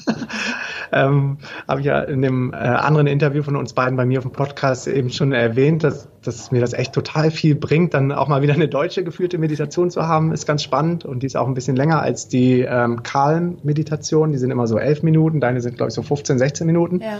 [0.91, 4.25] Ähm, Habe ich ja in dem äh, anderen Interview von uns beiden bei mir auf
[4.25, 8.27] dem Podcast eben schon erwähnt, dass, dass mir das echt total viel bringt, dann auch
[8.27, 11.47] mal wieder eine deutsche geführte Meditation zu haben, ist ganz spannend und die ist auch
[11.47, 14.31] ein bisschen länger als die ähm, Calm-Meditation.
[14.31, 17.01] Die sind immer so elf Minuten, deine sind glaube ich so 15, 16 Minuten.
[17.01, 17.19] Ja.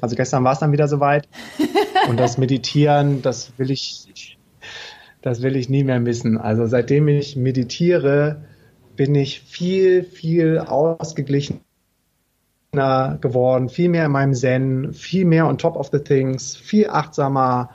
[0.00, 1.28] Also gestern war es dann wieder soweit.
[2.08, 4.38] Und das Meditieren, das will ich,
[5.20, 6.38] das will ich nie mehr missen.
[6.38, 8.42] Also seitdem ich meditiere,
[8.96, 11.60] bin ich viel, viel ausgeglichener
[12.74, 17.68] geworden, viel mehr in meinem Zen, viel mehr on top of the things, viel achtsamer.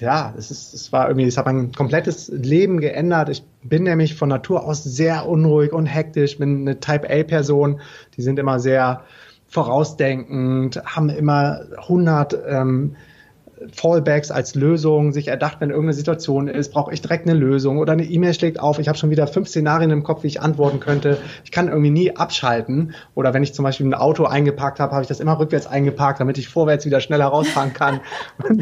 [0.00, 3.28] Ja, es ist, es war irgendwie, es hat mein komplettes Leben geändert.
[3.28, 7.80] Ich bin nämlich von Natur aus sehr unruhig und hektisch, bin eine Type A Person.
[8.16, 9.04] Die sind immer sehr
[9.46, 12.96] vorausdenkend, haben immer 100 ähm,
[13.72, 17.92] Fallbacks als Lösung sich erdacht, wenn irgendeine Situation ist, brauche ich direkt eine Lösung oder
[17.92, 20.80] eine E-Mail schlägt auf, ich habe schon wieder fünf Szenarien im Kopf, wie ich antworten
[20.80, 21.18] könnte.
[21.44, 22.94] Ich kann irgendwie nie abschalten.
[23.14, 26.20] Oder wenn ich zum Beispiel ein Auto eingeparkt habe, habe ich das immer rückwärts eingeparkt,
[26.20, 28.00] damit ich vorwärts wieder schneller rausfahren kann.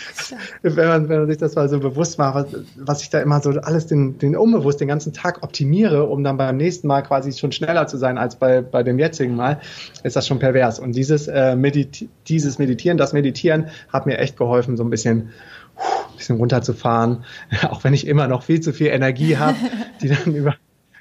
[0.62, 3.40] wenn, man, wenn man sich das mal so bewusst macht, was, was ich da immer
[3.40, 7.32] so alles den, den unbewusst den ganzen Tag optimiere, um dann beim nächsten Mal quasi
[7.32, 9.60] schon schneller zu sein als bei, bei dem jetzigen Mal,
[10.02, 10.78] ist das schon pervers.
[10.78, 15.30] Und dieses, äh, Mediti dieses Meditieren, das Meditieren hat mir echt geholfen, so ein bisschen
[15.76, 17.24] ein bisschen runterzufahren,
[17.70, 19.56] auch wenn ich immer noch viel zu viel Energie habe,
[20.00, 20.54] die dann über,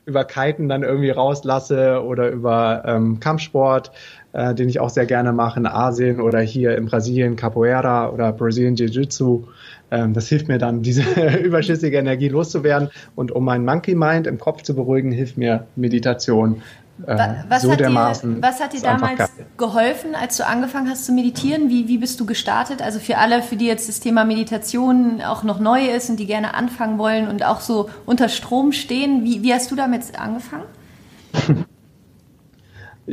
[0.06, 3.92] über Kiten dann irgendwie rauslasse oder über ähm, Kampfsport
[4.34, 8.32] äh, den ich auch sehr gerne mache in Asien oder hier in Brasilien Capoeira oder
[8.32, 9.44] Brazilian Jiu-Jitsu.
[9.92, 11.04] Ähm, das hilft mir dann, diese
[11.44, 12.90] überschüssige Energie loszuwerden.
[13.16, 16.62] Und um meinen Monkey Mind im Kopf zu beruhigen, hilft mir Meditation.
[17.06, 17.18] Äh,
[17.50, 21.70] was, so hat dir, was hat dir damals geholfen, als du angefangen hast zu meditieren?
[21.70, 22.82] Wie, wie bist du gestartet?
[22.82, 26.28] Also für alle, für die jetzt das Thema Meditation auch noch neu ist und die
[26.28, 30.66] gerne anfangen wollen und auch so unter Strom stehen, wie, wie hast du damit angefangen?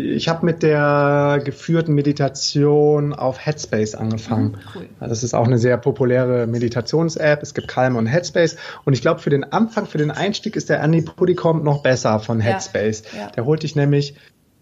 [0.00, 4.52] Ich habe mit der geführten Meditation auf Headspace angefangen.
[4.52, 4.88] Mhm, cool.
[5.00, 7.42] Das ist auch eine sehr populäre Meditations-App.
[7.42, 8.58] Es gibt Calm und Headspace.
[8.84, 12.20] Und ich glaube, für den Anfang, für den Einstieg ist der Andy Pudicom noch besser
[12.20, 13.02] von Headspace.
[13.12, 13.30] Ja, ja.
[13.30, 14.14] Der holt dich nämlich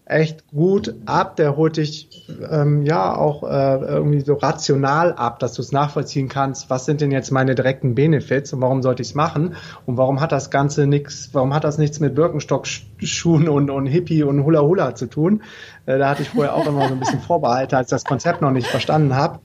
[0.09, 1.35] echt gut ab.
[1.35, 6.29] Der holt dich ähm, ja auch äh, irgendwie so rational ab, dass du es nachvollziehen
[6.29, 9.97] kannst, was sind denn jetzt meine direkten Benefits und warum sollte ich es machen und
[9.97, 14.43] warum hat das Ganze nichts, warum hat das nichts mit Birkenstock-Schuhen und, und Hippie und
[14.43, 15.43] Hula Hula zu tun.
[15.85, 18.41] Äh, da hatte ich vorher auch immer so ein bisschen Vorbehalte, als ich das Konzept
[18.41, 19.39] noch nicht verstanden habe.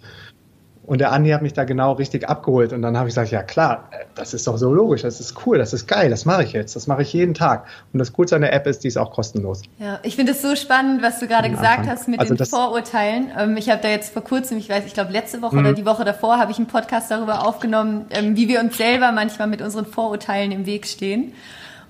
[0.84, 2.72] Und der Andi hat mich da genau richtig abgeholt.
[2.72, 5.58] Und dann habe ich gesagt, ja klar, das ist doch so logisch, das ist cool,
[5.58, 7.66] das ist geil, das mache ich jetzt, das mache ich jeden Tag.
[7.92, 9.62] Und das Coolste an der App ist, die ist auch kostenlos.
[9.78, 11.90] Ja, ich finde es so spannend, was du gerade gesagt Anfang.
[11.90, 13.30] hast mit also den Vorurteilen.
[13.38, 15.66] Ähm, ich habe da jetzt vor kurzem, ich weiß, ich glaube letzte Woche mhm.
[15.66, 19.12] oder die Woche davor, habe ich einen Podcast darüber aufgenommen, ähm, wie wir uns selber
[19.12, 21.32] manchmal mit unseren Vorurteilen im Weg stehen.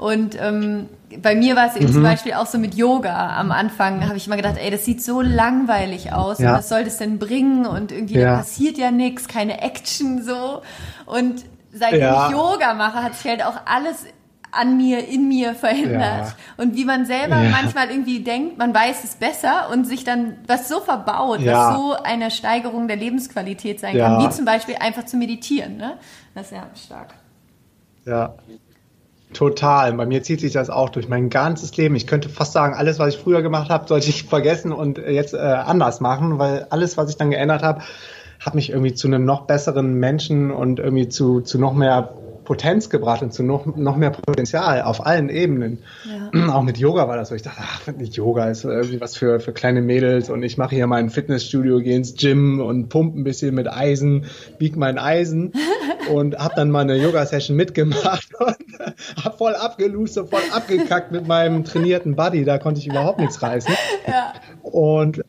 [0.03, 0.89] Und ähm,
[1.23, 1.93] bei mir war es eben mhm.
[1.93, 3.37] zum Beispiel auch so mit Yoga.
[3.37, 6.41] Am Anfang habe ich immer gedacht, ey, das sieht so langweilig aus.
[6.41, 6.51] Ja.
[6.51, 7.67] Und was soll das denn bringen?
[7.67, 8.39] Und irgendwie ja.
[8.39, 10.63] passiert ja nichts, keine Action so.
[11.07, 12.27] Und seitdem ja.
[12.27, 14.05] ich Yoga mache, hat sich halt auch alles
[14.51, 16.27] an mir, in mir verändert.
[16.27, 16.35] Ja.
[16.57, 17.51] Und wie man selber ja.
[17.51, 21.53] manchmal irgendwie denkt, man weiß es besser und sich dann was so verbaut, ja.
[21.53, 25.77] was so eine Steigerung der Lebensqualität sein kann, wie zum Beispiel einfach zu meditieren.
[25.77, 25.97] Ne?
[26.35, 27.15] Das ist ja stark.
[28.05, 28.35] Ja,
[29.33, 29.93] Total.
[29.95, 31.95] Bei mir zieht sich das auch durch mein ganzes Leben.
[31.97, 35.35] Ich könnte fast sagen, alles, was ich früher gemacht habe, sollte ich vergessen und jetzt
[35.35, 37.83] äh, anders machen, weil alles, was ich dann geändert habe,
[38.41, 42.15] hat mich irgendwie zu einem noch besseren Menschen und irgendwie zu, zu noch mehr
[42.53, 45.79] Potenz gebracht und zu noch, noch mehr Potenzial auf allen Ebenen.
[46.35, 46.55] Ja.
[46.55, 47.35] Auch mit Yoga war das so.
[47.35, 50.75] Ich dachte, ach, nicht Yoga ist irgendwie was für, für kleine Mädels und ich mache
[50.75, 54.27] hier mein Fitnessstudio, gehe ins Gym und pumpe ein bisschen mit Eisen,
[54.59, 55.55] bieg mein Eisen
[56.13, 61.27] und habe dann mal eine Yoga-Session mitgemacht und hab voll abgelust und voll abgekackt mit
[61.27, 62.45] meinem trainierten Buddy.
[62.45, 63.75] Da konnte ich überhaupt nichts reißen.
[64.07, 64.35] Ja.
[64.73, 65.23] Und äh,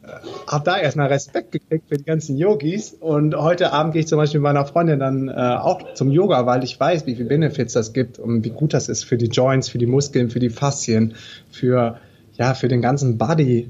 [0.47, 2.93] habe da erstmal Respekt gekriegt für die ganzen Yogis.
[2.93, 6.45] Und heute Abend gehe ich zum Beispiel mit meiner Freundin dann äh, auch zum Yoga,
[6.45, 9.25] weil ich weiß, wie viele Benefits das gibt und wie gut das ist für die
[9.25, 11.15] Joints, für die Muskeln, für die Faszien,
[11.51, 11.97] für,
[12.35, 13.69] ja, für den ganzen Body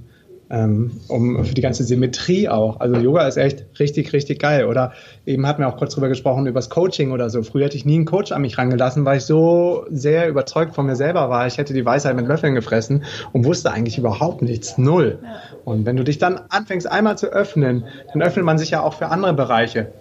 [0.49, 2.79] um für die ganze Symmetrie auch.
[2.79, 4.65] Also Yoga ist echt richtig, richtig geil.
[4.65, 4.93] Oder
[5.25, 7.41] eben hatten wir auch kurz drüber gesprochen, über das Coaching oder so.
[7.43, 10.85] Früher hätte ich nie einen Coach an mich rangelassen, weil ich so sehr überzeugt von
[10.85, 11.47] mir selber war.
[11.47, 14.77] Ich hätte die Weisheit mit Löffeln gefressen und wusste eigentlich überhaupt nichts.
[14.77, 15.19] Null.
[15.65, 18.93] Und wenn du dich dann anfängst einmal zu öffnen, dann öffnet man sich ja auch
[18.93, 19.91] für andere Bereiche.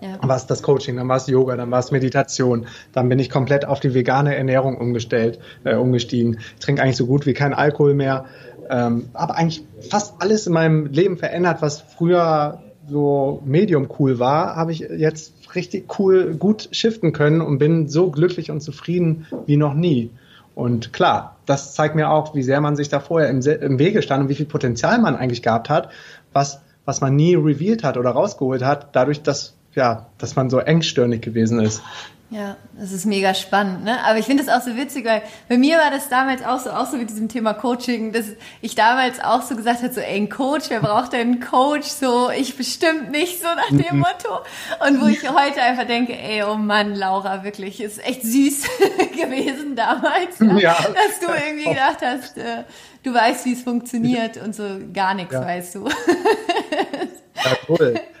[0.00, 0.16] Ja.
[0.18, 2.66] Dann war es das Coaching, dann war es Yoga, dann war es Meditation.
[2.92, 6.38] Dann bin ich komplett auf die vegane Ernährung umgestellt, äh, umgestiegen.
[6.60, 8.26] Trinke eigentlich so gut wie kein Alkohol mehr.
[8.70, 14.56] Ähm, aber eigentlich fast alles in meinem Leben verändert, was früher so medium cool war,
[14.56, 19.56] habe ich jetzt richtig cool gut shiften können und bin so glücklich und zufrieden wie
[19.56, 20.10] noch nie.
[20.54, 24.02] Und klar, das zeigt mir auch, wie sehr man sich da vorher im, im Wege
[24.02, 25.90] stand und wie viel Potenzial man eigentlich gehabt hat,
[26.32, 30.58] was, was man nie revealed hat oder rausgeholt hat, dadurch, dass, ja, dass man so
[30.58, 31.82] engstirnig gewesen ist.
[32.30, 34.04] Ja, das ist mega spannend, ne?
[34.04, 36.70] Aber ich finde es auch so witzig, weil bei mir war das damals auch so,
[36.70, 38.26] auch so mit diesem Thema Coaching, dass
[38.60, 41.86] ich damals auch so gesagt habe, so, ey, ein Coach, wer braucht denn einen Coach?
[41.86, 44.00] So, ich bestimmt nicht, so nach dem mhm.
[44.00, 44.40] Motto.
[44.86, 48.62] Und wo ich heute einfach denke, ey, oh Mann, Laura, wirklich, ist echt süß
[49.16, 50.74] gewesen damals, ja, ja.
[50.74, 52.64] dass du irgendwie gedacht hast, äh,
[53.04, 55.46] du weißt, wie es funktioniert und so gar nichts ja.
[55.46, 55.88] weißt du.
[55.88, 57.98] ja, cool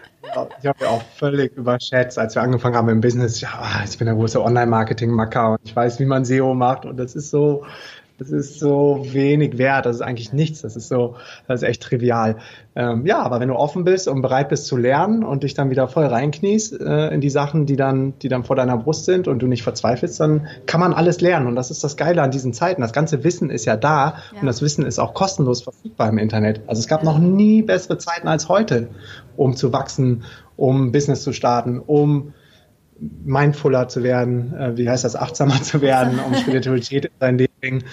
[0.60, 3.40] ich habe ja auch völlig überschätzt, als wir angefangen haben im Business.
[3.40, 7.14] Ja, ich bin der große Online-Marketing-Macker und ich weiß, wie man SEO macht und das
[7.14, 7.64] ist so,
[8.18, 11.14] das ist so wenig wert, das ist eigentlich nichts, das ist so,
[11.46, 12.36] das ist echt trivial.
[12.74, 15.70] Ähm, ja, aber wenn du offen bist und bereit bist zu lernen und dich dann
[15.70, 19.28] wieder voll reinkniest äh, in die Sachen, die dann, die dann vor deiner Brust sind
[19.28, 22.32] und du nicht verzweifelst, dann kann man alles lernen und das ist das Geile an
[22.32, 22.82] diesen Zeiten.
[22.82, 24.40] Das ganze Wissen ist ja da ja.
[24.40, 26.60] und das Wissen ist auch kostenlos verfügbar im Internet.
[26.66, 28.88] Also es gab noch nie bessere Zeiten als heute,
[29.38, 30.24] um zu wachsen,
[30.56, 32.34] um Business zu starten, um
[33.24, 37.84] mindfuller zu werden, äh, wie heißt das, achtsamer zu werden, um Spiritualität in sein Leben.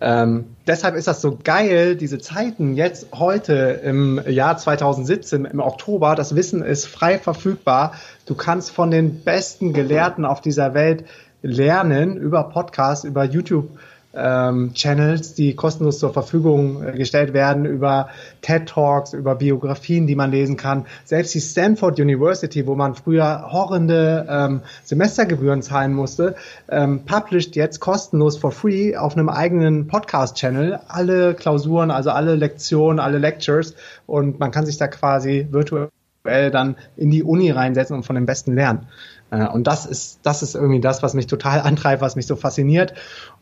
[0.00, 6.14] Ähm, deshalb ist das so geil, diese Zeiten jetzt heute im Jahr 2017, im Oktober,
[6.14, 7.92] das Wissen ist frei verfügbar.
[8.26, 11.04] Du kannst von den besten Gelehrten auf dieser Welt
[11.42, 13.68] lernen über Podcasts, über YouTube
[14.16, 18.08] ähm, Channels, die kostenlos zur Verfügung äh, gestellt werden, über
[18.42, 20.86] TED Talks, über Biografien, die man lesen kann.
[21.04, 26.34] Selbst die Stanford University, wo man früher horrende ähm, Semestergebühren zahlen musste,
[26.68, 33.00] ähm, published jetzt kostenlos for free auf einem eigenen Podcast-Channel alle Klausuren, also alle Lektionen,
[33.00, 33.74] alle Lectures
[34.06, 35.90] und man kann sich da quasi virtuell
[36.24, 38.88] dann in die Uni reinsetzen und von den Besten lernen.
[39.30, 42.36] Äh, und das ist, das ist irgendwie das, was mich total antreibt, was mich so
[42.36, 42.94] fasziniert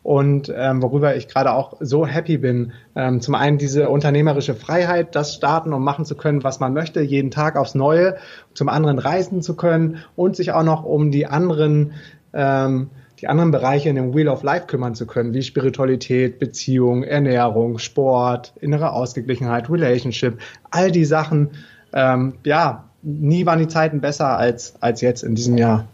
[0.05, 2.73] und ähm, worüber ich gerade auch so happy bin.
[2.95, 7.01] Ähm, zum einen diese unternehmerische Freiheit, das starten und machen zu können, was man möchte,
[7.01, 8.17] jeden Tag aufs Neue,
[8.53, 11.93] zum anderen reisen zu können und sich auch noch um die anderen
[12.33, 17.01] ähm, die anderen Bereiche in dem Wheel of Life kümmern zu können, wie Spiritualität, Beziehung,
[17.01, 20.37] Ernährung, Sport, innere Ausgeglichenheit, Relationship,
[20.69, 21.49] all die Sachen,
[21.93, 25.87] ähm, ja, nie waren die Zeiten besser als, als jetzt in diesem Jahr.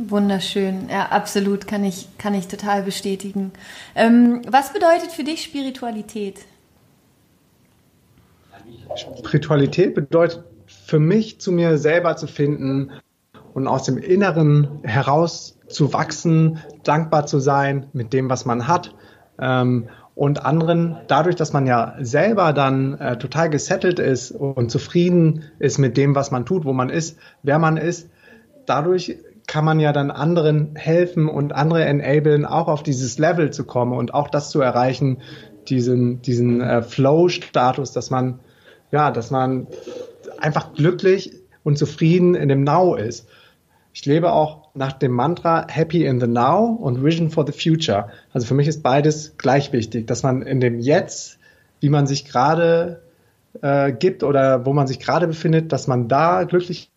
[0.00, 3.50] Wunderschön, ja, absolut, kann ich, kann ich total bestätigen.
[3.96, 6.38] Ähm, was bedeutet für dich Spiritualität?
[8.94, 12.92] Spiritualität bedeutet für mich, zu mir selber zu finden
[13.54, 18.94] und aus dem Inneren heraus zu wachsen, dankbar zu sein mit dem, was man hat
[19.40, 25.42] ähm, und anderen, dadurch, dass man ja selber dann äh, total gesettelt ist und zufrieden
[25.58, 28.08] ist mit dem, was man tut, wo man ist, wer man ist,
[28.66, 29.16] dadurch
[29.48, 33.94] kann man ja dann anderen helfen und andere enablen, auch auf dieses Level zu kommen
[33.94, 35.22] und auch das zu erreichen,
[35.68, 38.40] diesen, diesen äh, Flow-Status, dass man,
[38.92, 39.66] ja, dass man
[40.38, 41.32] einfach glücklich
[41.64, 43.26] und zufrieden in dem Now ist.
[43.94, 48.10] Ich lebe auch nach dem Mantra Happy in the Now und Vision for the Future.
[48.32, 51.38] Also für mich ist beides gleich wichtig, dass man in dem Jetzt,
[51.80, 53.02] wie man sich gerade
[53.62, 56.90] äh, gibt oder wo man sich gerade befindet, dass man da glücklich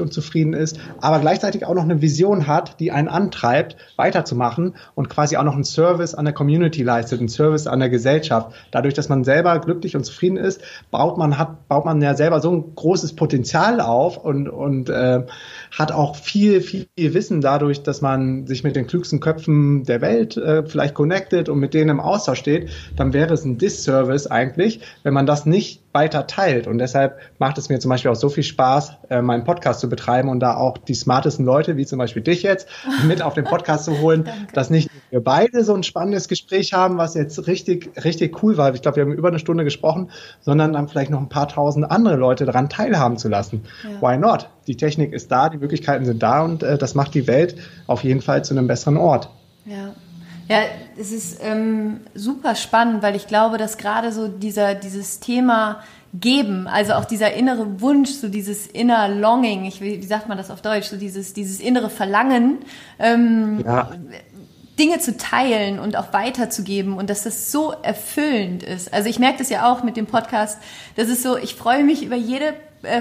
[0.00, 5.08] und zufrieden ist, aber gleichzeitig auch noch eine Vision hat, die einen antreibt, weiterzumachen und
[5.08, 8.52] quasi auch noch einen Service an der Community leistet, einen Service an der Gesellschaft.
[8.70, 12.40] Dadurch, dass man selber glücklich und zufrieden ist, baut man hat baut man ja selber
[12.40, 15.24] so ein großes Potenzial auf und und äh,
[15.70, 20.36] hat auch viel viel Wissen dadurch, dass man sich mit den klügsten Köpfen der Welt
[20.36, 22.70] äh, vielleicht connected und mit denen im Austausch steht.
[22.96, 26.66] Dann wäre es ein Disservice eigentlich, wenn man das nicht weiter teilt.
[26.66, 29.88] Und deshalb macht es mir zum Beispiel auch so viel Spaß, äh, meinen Podcast zu
[29.88, 32.68] betreiben und da auch die smartesten Leute, wie zum Beispiel dich jetzt,
[33.06, 36.98] mit auf den Podcast zu holen, dass nicht wir beide so ein spannendes Gespräch haben,
[36.98, 38.74] was jetzt richtig, richtig cool war.
[38.74, 41.90] Ich glaube, wir haben über eine Stunde gesprochen, sondern dann vielleicht noch ein paar tausend
[41.90, 43.64] andere Leute daran teilhaben zu lassen.
[43.82, 44.02] Ja.
[44.02, 44.50] Why not?
[44.66, 47.56] Die Technik ist da, die Möglichkeiten sind da und äh, das macht die Welt
[47.86, 49.30] auf jeden Fall zu einem besseren Ort.
[49.64, 49.94] Ja.
[50.48, 50.60] Ja,
[50.98, 55.80] es ist ähm, super spannend, weil ich glaube, dass gerade so dieser, dieses Thema
[56.14, 60.50] Geben, also auch dieser innere Wunsch, so dieses inner Longing, ich, wie sagt man das
[60.50, 62.58] auf Deutsch, so dieses, dieses innere Verlangen,
[62.98, 63.90] ähm, ja.
[64.78, 68.92] Dinge zu teilen und auch weiterzugeben und dass das so erfüllend ist.
[68.92, 70.58] Also ich merke das ja auch mit dem Podcast,
[70.96, 72.54] das ist so, ich freue mich über jede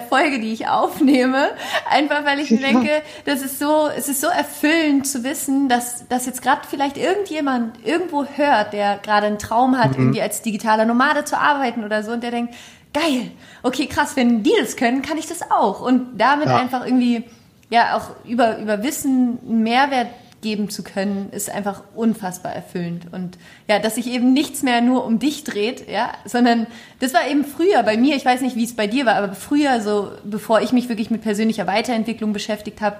[0.10, 1.50] Folge, die ich aufnehme,
[1.90, 6.08] einfach weil ich mir denke, das ist so, es ist so erfüllend zu wissen, dass,
[6.08, 10.06] dass jetzt gerade vielleicht irgendjemand irgendwo hört, der gerade einen Traum hat, mhm.
[10.06, 12.56] irgendwie als digitaler Nomade zu arbeiten oder so und der denkt,
[12.94, 13.32] geil,
[13.64, 16.58] okay, krass, wenn die das können, kann ich das auch und damit ja.
[16.58, 17.24] einfach irgendwie
[17.70, 20.08] ja auch über über Wissen einen Mehrwert
[20.46, 23.12] geben zu können, ist einfach unfassbar erfüllend.
[23.12, 26.68] Und ja, dass sich eben nichts mehr nur um dich dreht, ja, sondern
[27.00, 29.34] das war eben früher bei mir, ich weiß nicht, wie es bei dir war, aber
[29.34, 32.98] früher, so bevor ich mich wirklich mit persönlicher Weiterentwicklung beschäftigt habe,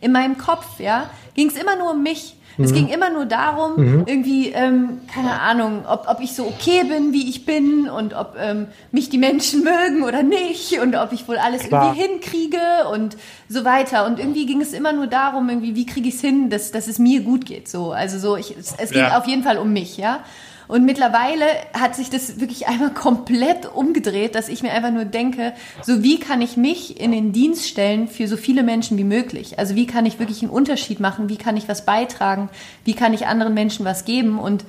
[0.00, 2.36] in meinem Kopf, ja, ging es immer nur um mich.
[2.58, 2.74] Es mhm.
[2.74, 4.04] ging immer nur darum, mhm.
[4.06, 8.36] irgendwie, ähm, keine Ahnung, ob, ob ich so okay bin, wie ich bin und ob
[8.38, 11.94] ähm, mich die Menschen mögen oder nicht und ob ich wohl alles Klar.
[11.96, 13.16] irgendwie hinkriege und
[13.48, 14.06] so weiter.
[14.06, 16.86] Und irgendwie ging es immer nur darum, irgendwie, wie kriege ich es hin, dass, dass
[16.86, 17.68] es mir gut geht.
[17.68, 19.18] So, also so, ich, es, es geht ja.
[19.18, 20.20] auf jeden Fall um mich, ja.
[20.68, 25.52] Und mittlerweile hat sich das wirklich einmal komplett umgedreht, dass ich mir einfach nur denke,
[25.82, 29.58] so wie kann ich mich in den Dienst stellen für so viele Menschen wie möglich?
[29.58, 31.28] Also wie kann ich wirklich einen Unterschied machen?
[31.28, 32.48] Wie kann ich was beitragen?
[32.84, 34.38] Wie kann ich anderen Menschen was geben?
[34.38, 34.64] Und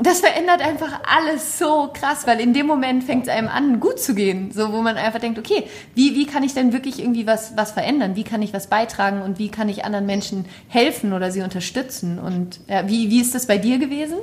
[0.00, 4.00] das verändert einfach alles so krass, weil in dem Moment fängt es einem an, gut
[4.00, 4.50] zu gehen.
[4.50, 5.64] So, wo man einfach denkt, okay,
[5.94, 8.16] wie, wie kann ich denn wirklich irgendwie was, was verändern?
[8.16, 12.18] Wie kann ich was beitragen und wie kann ich anderen Menschen helfen oder sie unterstützen?
[12.18, 14.16] Und ja, wie, wie ist das bei dir gewesen?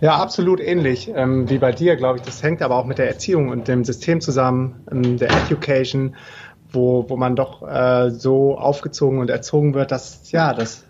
[0.00, 2.22] Ja, absolut ähnlich ähm, wie bei dir, glaube ich.
[2.22, 6.14] Das hängt aber auch mit der Erziehung und dem System zusammen, ähm, der Education,
[6.70, 10.87] wo, wo man doch äh, so aufgezogen und erzogen wird, dass ja, das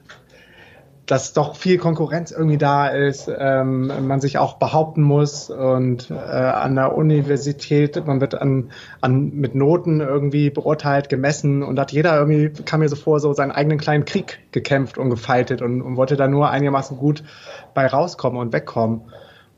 [1.08, 6.14] dass doch viel Konkurrenz irgendwie da ist, ähm, man sich auch behaupten muss und äh,
[6.14, 12.14] an der Universität, man wird an, an mit Noten irgendwie beurteilt, gemessen und hat jeder
[12.18, 15.96] irgendwie, kam mir so vor, so seinen eigenen kleinen Krieg gekämpft und gefeitet und, und
[15.96, 17.24] wollte da nur einigermaßen gut
[17.72, 19.00] bei rauskommen und wegkommen.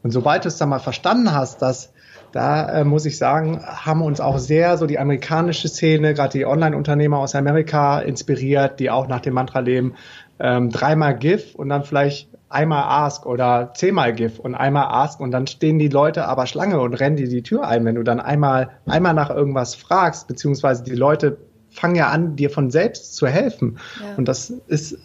[0.04, 1.92] Und sobald du es dann mal verstanden hast, dass
[2.32, 6.46] da äh, muss ich sagen, haben uns auch sehr so die amerikanische Szene, gerade die
[6.46, 9.94] Online-Unternehmer aus Amerika inspiriert, die auch nach dem Mantra leben,
[10.40, 15.31] ähm, dreimal GIF und dann vielleicht einmal Ask oder zehnmal GIF und einmal Ask und
[15.31, 18.20] dann stehen die Leute aber Schlange und rennen dir die Tür ein, wenn du dann
[18.20, 21.38] einmal, einmal nach irgendwas fragst, beziehungsweise die Leute
[21.70, 23.79] fangen ja an, dir von selbst zu helfen.
[24.00, 24.16] Ja.
[24.16, 24.98] Und das ist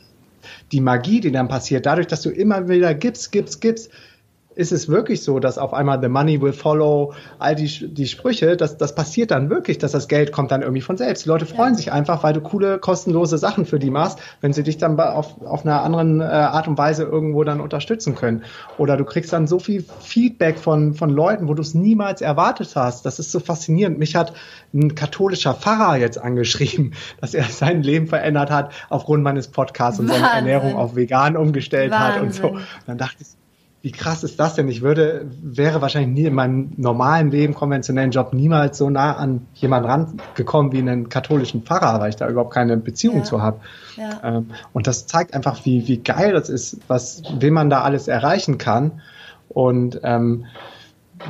[0.71, 3.91] die Magie, die dann passiert, dadurch, dass du immer wieder gibst, gibst, gibst,
[4.55, 8.55] ist es wirklich so, dass auf einmal the money will follow, all die, die Sprüche,
[8.55, 11.25] das, das passiert dann wirklich, dass das Geld kommt dann irgendwie von selbst.
[11.25, 11.77] Die Leute freuen ja.
[11.77, 15.41] sich einfach, weil du coole, kostenlose Sachen für die machst, wenn sie dich dann auf,
[15.45, 18.43] auf einer anderen äh, Art und Weise irgendwo dann unterstützen können.
[18.77, 22.75] Oder du kriegst dann so viel Feedback von, von Leuten, wo du es niemals erwartet
[22.75, 23.05] hast.
[23.05, 23.99] Das ist so faszinierend.
[23.99, 24.33] Mich hat
[24.73, 30.07] ein katholischer Pfarrer jetzt angeschrieben, dass er sein Leben verändert hat aufgrund meines Podcasts und
[30.07, 32.13] seine Ernährung auf vegan umgestellt Wahnsinn.
[32.13, 32.47] hat und so.
[32.47, 33.27] Und dann dachte ich,
[33.85, 34.67] wie krass ist das denn?
[34.67, 39.45] Ich würde, wäre wahrscheinlich nie in meinem normalen Leben, konventionellen Job niemals so nah an
[39.53, 43.23] jemanden rangekommen wie einen katholischen Pfarrer, weil ich da überhaupt keine Beziehung ja.
[43.23, 43.59] zu habe.
[43.95, 44.21] Ja.
[44.23, 48.07] Ähm, und das zeigt einfach, wie, wie geil das ist, was, wen man da alles
[48.07, 49.01] erreichen kann.
[49.49, 50.45] Und ähm,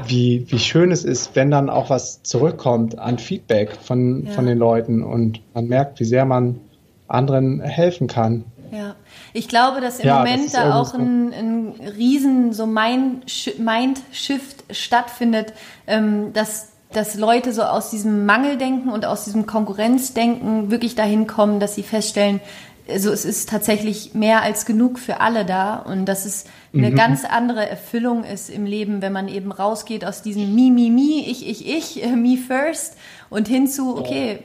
[0.08, 4.32] wie, wie schön es ist, wenn dann auch was zurückkommt an Feedback von, ja.
[4.32, 6.62] von den Leuten und man merkt, wie sehr man
[7.10, 8.46] anderen helfen kann.
[8.72, 8.96] Ja,
[9.34, 15.54] ich glaube, dass im ja, Moment das da auch ein, ein riesen so Mind-Shift stattfindet,
[15.88, 21.60] ähm, dass dass Leute so aus diesem Mangeldenken und aus diesem Konkurrenzdenken wirklich dahin kommen,
[21.60, 22.40] dass sie feststellen,
[22.88, 26.96] also es ist tatsächlich mehr als genug für alle da und dass es eine mhm.
[26.96, 31.26] ganz andere Erfüllung ist im Leben, wenn man eben rausgeht aus diesem Mi, Mi, Mi,
[31.28, 32.96] ich, ich, ich, me first
[33.30, 34.40] und hinzu, okay,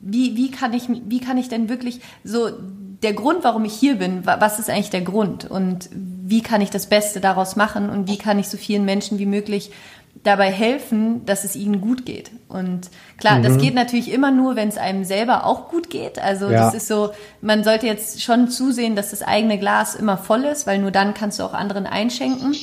[0.00, 2.50] wie, wie kann ich, wie kann ich denn wirklich so
[3.06, 6.70] der Grund, warum ich hier bin, was ist eigentlich der Grund und wie kann ich
[6.70, 9.70] das Beste daraus machen und wie kann ich so vielen Menschen wie möglich
[10.24, 12.32] dabei helfen, dass es ihnen gut geht.
[12.48, 13.42] Und klar, mhm.
[13.44, 16.18] das geht natürlich immer nur, wenn es einem selber auch gut geht.
[16.18, 16.64] Also ja.
[16.64, 17.10] das ist so,
[17.42, 21.14] man sollte jetzt schon zusehen, dass das eigene Glas immer voll ist, weil nur dann
[21.14, 22.56] kannst du auch anderen einschenken.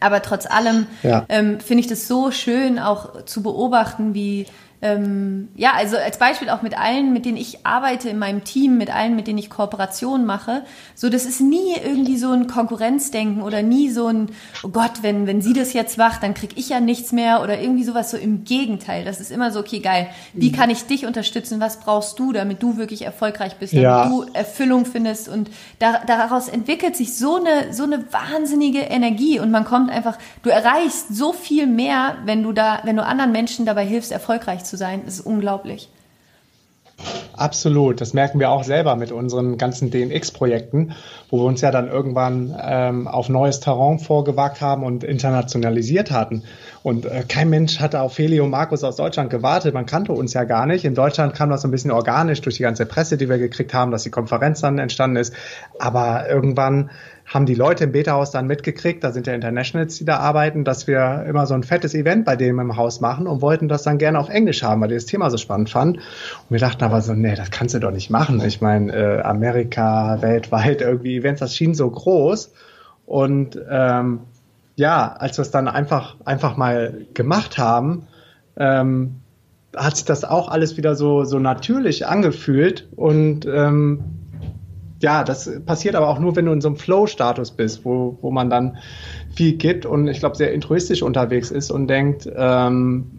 [0.00, 1.26] Aber trotz allem ja.
[1.28, 4.46] ähm, finde ich das so schön, auch zu beobachten, wie
[4.82, 8.76] ähm, ja, also als Beispiel auch mit allen, mit denen ich arbeite in meinem Team,
[8.76, 10.64] mit allen, mit denen ich Kooperationen mache,
[10.94, 14.28] so das ist nie irgendwie so ein Konkurrenzdenken oder nie so ein,
[14.62, 17.58] oh Gott, wenn, wenn sie das jetzt macht, dann krieg ich ja nichts mehr oder
[17.60, 18.10] irgendwie sowas.
[18.10, 19.04] So im Gegenteil.
[19.04, 22.62] Das ist immer so, okay, geil, wie kann ich dich unterstützen, was brauchst du, damit
[22.62, 24.08] du wirklich erfolgreich bist, damit ja.
[24.08, 25.28] du Erfüllung findest?
[25.28, 29.40] Und da, daraus entwickelt sich so eine, so eine wahnsinnige Energie.
[29.40, 33.32] Und man kommt einfach, du erreichst so viel mehr, wenn du da, wenn du anderen
[33.32, 35.04] Menschen dabei hilfst, erfolgreich zu sein.
[35.06, 35.88] Ist unglaublich.
[37.36, 40.94] Absolut, das merken wir auch selber mit unseren ganzen DNX-Projekten,
[41.28, 46.44] wo wir uns ja dann irgendwann ähm, auf neues Terrain vorgewagt haben und internationalisiert hatten.
[46.82, 50.44] Und äh, kein Mensch hatte auf und Markus aus Deutschland gewartet, man kannte uns ja
[50.44, 50.86] gar nicht.
[50.86, 53.74] In Deutschland kam das so ein bisschen organisch durch die ganze Presse, die wir gekriegt
[53.74, 55.34] haben, dass die Konferenz dann entstanden ist.
[55.78, 56.90] Aber irgendwann
[57.26, 60.86] haben die Leute im Beta-Haus dann mitgekriegt, da sind ja Internationals, die da arbeiten, dass
[60.86, 63.98] wir immer so ein fettes Event bei denen im Haus machen und wollten das dann
[63.98, 65.98] gerne auf Englisch haben, weil die das Thema so spannend fanden.
[65.98, 68.40] Und wir dachten aber so, nee, das kannst du doch nicht machen.
[68.44, 72.52] Ich meine, äh, Amerika, weltweit irgendwie Events, das schien so groß.
[73.06, 74.20] Und ähm,
[74.76, 78.06] ja, als wir es dann einfach, einfach mal gemacht haben,
[78.56, 79.16] ähm,
[79.74, 84.15] hat sich das auch alles wieder so, so natürlich angefühlt und ähm,
[85.00, 88.30] ja, das passiert aber auch nur, wenn du in so einem Flow-Status bist, wo, wo
[88.30, 88.78] man dann
[89.34, 93.10] viel gibt und ich glaube sehr intruistisch unterwegs ist und denkt, ähm,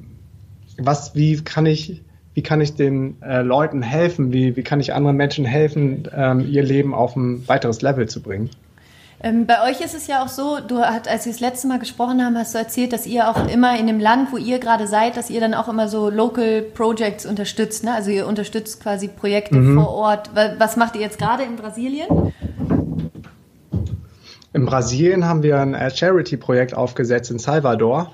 [0.78, 2.04] was, wie kann ich,
[2.34, 6.48] wie kann ich den äh, Leuten helfen, wie, wie kann ich anderen Menschen helfen, ähm,
[6.50, 8.50] ihr Leben auf ein weiteres Level zu bringen?
[9.20, 11.80] Ähm, bei euch ist es ja auch so, du hast, als wir das letzte Mal
[11.80, 14.86] gesprochen haben, hast du erzählt, dass ihr auch immer in dem Land, wo ihr gerade
[14.86, 17.84] seid, dass ihr dann auch immer so Local Projects unterstützt.
[17.84, 17.94] Ne?
[17.94, 19.76] Also ihr unterstützt quasi Projekte mhm.
[19.76, 20.30] vor Ort.
[20.60, 22.08] Was macht ihr jetzt gerade in Brasilien?
[24.54, 28.12] In Brasilien haben wir ein äh, Charity-Projekt aufgesetzt in Salvador.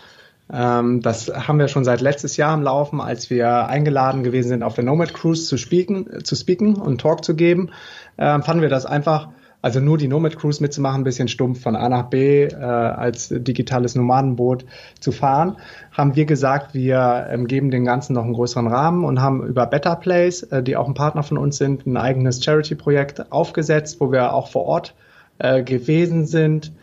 [0.51, 4.63] Ähm, das haben wir schon seit letztes Jahr am Laufen, als wir eingeladen gewesen sind,
[4.63, 7.71] auf der Nomad Cruise zu speaken, zu speaken und Talk zu geben.
[8.17, 9.29] Ähm, fanden wir das einfach
[9.63, 13.29] also nur die Nomad Cruise mitzumachen, ein bisschen stumpf von A nach B äh, als
[13.29, 14.65] digitales Nomadenboot
[14.99, 15.55] zu fahren,
[15.93, 19.65] haben wir gesagt, wir ähm, geben dem Ganzen noch einen größeren Rahmen und haben über
[19.65, 24.11] Better Place, äh, die auch ein Partner von uns sind, ein eigenes Charity-Projekt aufgesetzt, wo
[24.11, 24.95] wir auch vor Ort
[25.39, 26.73] äh, gewesen sind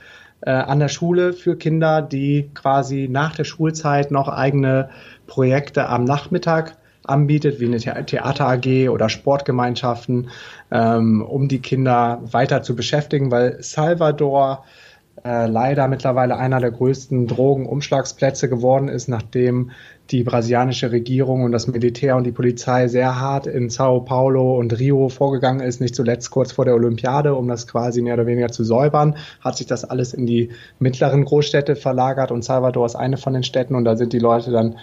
[0.41, 4.89] äh, an der Schule für Kinder, die quasi nach der Schulzeit noch eigene
[5.27, 10.31] Projekte am Nachmittag anbietet, wie eine Theater AG oder Sportgemeinschaften,
[10.71, 14.65] ähm, um die Kinder weiter zu beschäftigen, weil Salvador
[15.25, 19.71] äh, leider mittlerweile einer der größten Drogenumschlagsplätze geworden ist, nachdem
[20.11, 24.79] die brasilianische Regierung und das Militär und die Polizei sehr hart in Sao Paulo und
[24.79, 28.49] Rio vorgegangen ist, nicht zuletzt kurz vor der Olympiade, um das quasi mehr oder weniger
[28.49, 33.19] zu säubern, hat sich das alles in die mittleren Großstädte verlagert und Salvador ist eine
[33.19, 34.79] von den Städten und da sind die Leute dann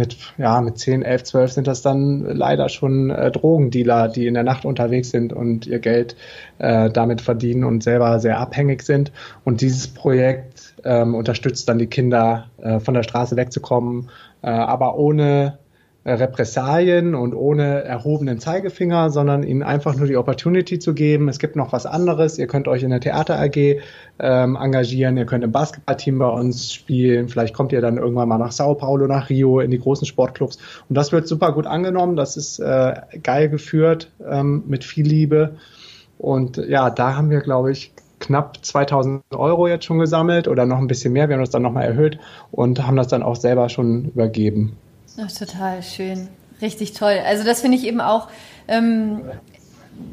[0.00, 4.34] mit, ja, mit 10, 11, 12 sind das dann leider schon äh, Drogendealer, die in
[4.34, 6.16] der Nacht unterwegs sind und ihr Geld
[6.58, 9.12] äh, damit verdienen und selber sehr abhängig sind.
[9.44, 14.08] Und dieses Projekt ähm, unterstützt dann die Kinder, äh, von der Straße wegzukommen,
[14.42, 15.58] äh, aber ohne
[16.04, 21.28] Repressalien und ohne erhobenen Zeigefinger, sondern ihnen einfach nur die Opportunity zu geben.
[21.28, 22.38] Es gibt noch was anderes.
[22.38, 23.80] Ihr könnt euch in der Theater AG
[24.18, 27.28] ähm, engagieren, ihr könnt im Basketballteam bei uns spielen.
[27.28, 30.56] Vielleicht kommt ihr dann irgendwann mal nach Sao Paulo, nach Rio in die großen Sportclubs.
[30.88, 32.16] Und das wird super gut angenommen.
[32.16, 35.56] Das ist äh, geil geführt ähm, mit viel Liebe.
[36.16, 40.78] Und ja, da haben wir, glaube ich, knapp 2000 Euro jetzt schon gesammelt oder noch
[40.78, 41.28] ein bisschen mehr.
[41.28, 42.18] Wir haben das dann nochmal erhöht
[42.50, 44.76] und haben das dann auch selber schon übergeben.
[45.18, 46.28] Ach, total schön.
[46.62, 47.18] Richtig toll.
[47.26, 48.28] Also das finde ich eben auch
[48.68, 49.22] ähm,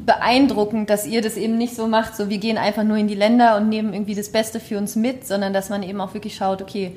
[0.06, 3.14] beeindruckend, dass ihr das eben nicht so macht, so wir gehen einfach nur in die
[3.14, 6.34] Länder und nehmen irgendwie das Beste für uns mit, sondern dass man eben auch wirklich
[6.34, 6.92] schaut, okay,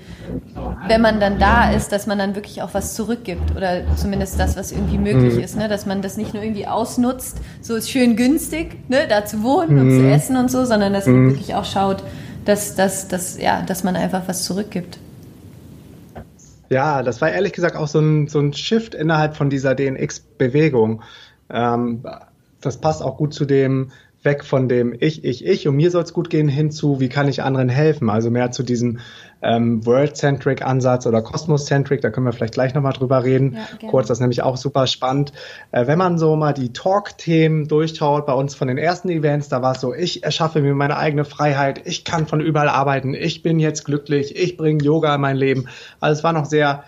[0.88, 4.56] wenn man dann da ist, dass man dann wirklich auch was zurückgibt oder zumindest das,
[4.56, 5.42] was irgendwie möglich mhm.
[5.42, 5.68] ist, ne?
[5.68, 9.08] dass man das nicht nur irgendwie ausnutzt, so ist schön günstig, ne?
[9.08, 9.80] da zu wohnen mhm.
[9.82, 11.30] und zu essen und so, sondern dass man mhm.
[11.32, 12.04] wirklich auch schaut,
[12.46, 14.98] dass, dass, dass, ja, dass man einfach was zurückgibt.
[16.72, 21.02] Ja, das war ehrlich gesagt auch so ein, so ein Shift innerhalb von dieser DNX-Bewegung.
[21.50, 22.04] Ähm,
[22.62, 23.92] das passt auch gut zu dem,
[24.24, 27.10] weg von dem Ich, Ich, Ich und mir soll es gut gehen hin zu, wie
[27.10, 28.10] kann ich anderen helfen?
[28.10, 29.00] Also mehr zu diesem
[29.42, 33.58] ähm, World-Centric Ansatz oder Cosmos-Centric, da können wir vielleicht gleich nochmal drüber reden.
[33.82, 35.34] Ja, Kurz, das ist nämlich auch super spannend.
[35.72, 39.62] Äh, wenn man so mal die Talk-Themen durchschaut, bei uns von den ersten Events, da
[39.62, 43.42] war es so, ich erschaffe mir meine eigene Freiheit, ich kann von überall arbeiten, ich
[43.42, 45.68] bin jetzt glücklich, ich bringe Yoga in mein Leben.
[46.00, 46.84] Also es war noch sehr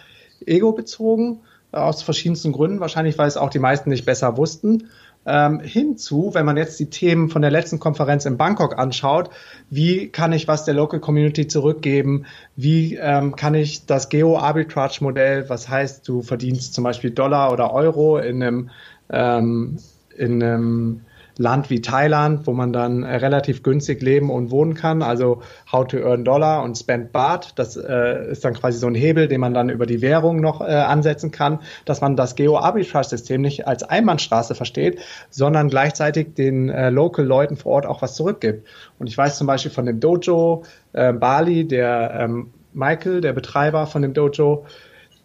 [0.45, 1.41] ego-bezogen
[1.71, 4.89] aus verschiedensten Gründen, wahrscheinlich weil es auch die meisten nicht besser wussten
[5.26, 9.30] ähm, hinzu, wenn man jetzt die Themen von der letzten Konferenz in Bangkok anschaut,
[9.69, 12.26] wie kann ich was der Local Community zurückgeben?
[12.55, 18.17] Wie ähm, kann ich das Geo-Arbitrage-Modell, was heißt, du verdienst zum Beispiel Dollar oder Euro
[18.17, 18.69] in einem,
[19.09, 19.78] ähm,
[20.17, 21.01] in einem
[21.38, 25.01] Land wie Thailand, wo man dann äh, relativ günstig leben und wohnen kann.
[25.01, 27.53] Also How to Earn Dollar und Spend Baht.
[27.55, 30.61] Das äh, ist dann quasi so ein Hebel, den man dann über die Währung noch
[30.61, 36.89] äh, ansetzen kann, dass man das Geo-Arbitrage-System nicht als Einbahnstraße versteht, sondern gleichzeitig den äh,
[36.89, 38.67] Local-Leuten vor Ort auch was zurückgibt.
[38.99, 40.63] Und ich weiß zum Beispiel von dem Dojo
[40.93, 44.65] äh, Bali, der ähm, Michael, der Betreiber von dem Dojo,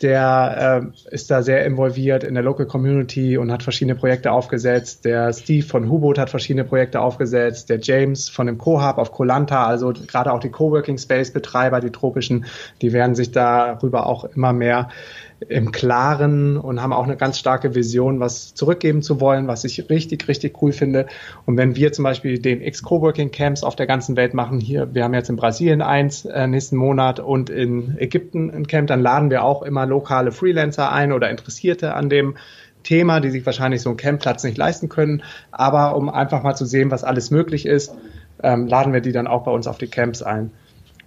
[0.03, 5.05] der äh, ist da sehr involviert in der Local Community und hat verschiedene Projekte aufgesetzt.
[5.05, 7.69] Der Steve von Hubot hat verschiedene Projekte aufgesetzt.
[7.69, 11.91] Der James von dem Co-Hub auf Kolanta, also gerade auch die Coworking Space Betreiber, die
[11.91, 12.47] tropischen,
[12.81, 14.89] die werden sich darüber auch immer mehr
[15.47, 19.89] im Klaren und haben auch eine ganz starke Vision, was zurückgeben zu wollen, was ich
[19.89, 21.07] richtig, richtig cool finde.
[21.47, 25.05] Und wenn wir zum Beispiel den X-Coworking Camps auf der ganzen Welt machen, hier, wir
[25.05, 29.31] haben jetzt in Brasilien eins äh, nächsten Monat und in Ägypten ein Camp, dann laden
[29.31, 32.37] wir auch immer lokale Freelancer ein oder Interessierte an dem
[32.83, 35.23] Thema, die sich wahrscheinlich so einen Campplatz nicht leisten können.
[35.51, 37.95] Aber um einfach mal zu sehen, was alles möglich ist,
[38.43, 40.51] ähm, laden wir die dann auch bei uns auf die Camps ein.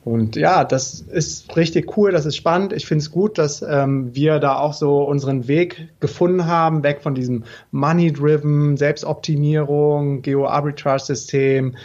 [0.04, 2.74] Und ja, das ist richtig cool, das ist spannend.
[2.74, 7.02] Ich finde es gut, dass ähm, wir da auch so unseren Weg gefunden haben, weg
[7.02, 11.76] von diesem Money-Driven, Selbstoptimierung, Geo-Arbitrage-System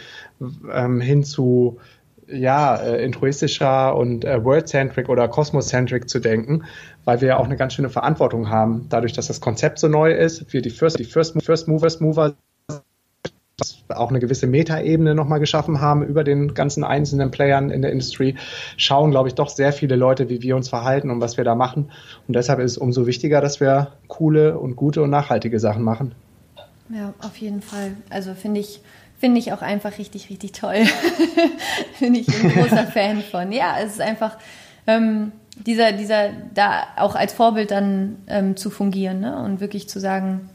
[0.73, 1.77] ähm, hin zu
[2.27, 6.63] ja, äh, intruistischer und äh, world-centric oder cosmos-centric zu denken,
[7.05, 10.11] weil wir ja auch eine ganz schöne Verantwortung haben, dadurch, dass das Konzept so neu
[10.11, 10.51] ist.
[10.51, 12.35] Wir die First, die First, First Movers Mover
[13.89, 18.35] auch eine gewisse Metaebene nochmal geschaffen haben über den ganzen einzelnen Playern in der Industrie,
[18.77, 21.55] schauen, glaube ich, doch sehr viele Leute, wie wir uns verhalten und was wir da
[21.55, 21.89] machen.
[22.27, 26.13] Und deshalb ist es umso wichtiger, dass wir coole und gute und nachhaltige Sachen machen.
[26.89, 27.93] Ja, auf jeden Fall.
[28.11, 28.79] Also finde ich,
[29.17, 30.85] finde ich auch einfach richtig, richtig toll.
[31.95, 33.51] finde ich ein großer Fan von.
[33.51, 34.37] Ja, es ist einfach
[34.85, 35.31] ähm,
[35.65, 39.41] dieser, dieser, da auch als Vorbild dann ähm, zu fungieren ne?
[39.43, 40.47] und wirklich zu sagen,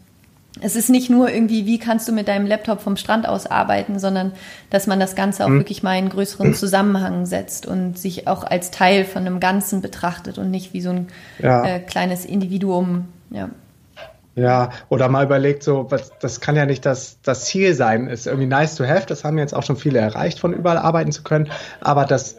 [0.61, 3.98] es ist nicht nur irgendwie, wie kannst du mit deinem Laptop vom Strand aus arbeiten,
[3.98, 4.32] sondern
[4.70, 5.61] dass man das Ganze auch mhm.
[5.61, 10.38] wirklich mal in größeren Zusammenhang setzt und sich auch als Teil von einem Ganzen betrachtet
[10.38, 11.64] und nicht wie so ein ja.
[11.64, 13.07] äh, kleines Individuum.
[13.30, 13.48] Ja.
[14.34, 18.07] Ja, oder mal überlegt, so, was, das kann ja nicht das, das Ziel sein.
[18.07, 21.12] Ist irgendwie nice to have, das haben jetzt auch schon viele erreicht, von überall arbeiten
[21.12, 21.50] zu können.
[21.82, 22.36] Aber das,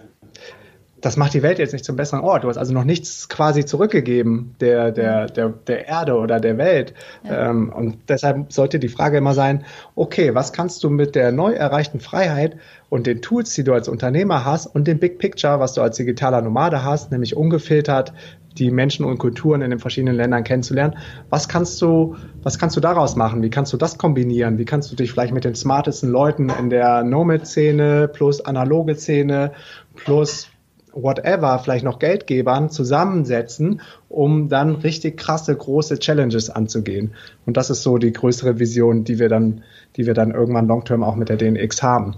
[1.04, 2.46] das macht die Welt jetzt nicht zum besseren Ort.
[2.46, 6.94] Du hast also noch nichts quasi zurückgegeben der, der, der, der Erde oder der Welt.
[7.26, 7.50] Ja.
[7.50, 11.52] Ähm, und deshalb sollte die Frage immer sein, okay, was kannst du mit der neu
[11.52, 12.56] erreichten Freiheit
[12.88, 15.98] und den Tools, die du als Unternehmer hast und dem Big Picture, was du als
[15.98, 18.14] digitaler Nomade hast, nämlich ungefiltert
[18.58, 20.96] die Menschen und Kulturen in den verschiedenen Ländern kennenzulernen.
[21.30, 23.42] Was kannst du, was kannst du daraus machen?
[23.42, 24.58] Wie kannst du das kombinieren?
[24.58, 29.52] Wie kannst du dich vielleicht mit den smartesten Leuten in der Nomad-Szene plus analoge Szene
[29.96, 30.53] plus
[30.94, 37.14] whatever, vielleicht noch Geldgebern zusammensetzen, um dann richtig krasse, große Challenges anzugehen.
[37.46, 39.64] Und das ist so die größere Vision, die wir dann,
[39.96, 42.16] die wir dann irgendwann long-term auch mit der DNX haben.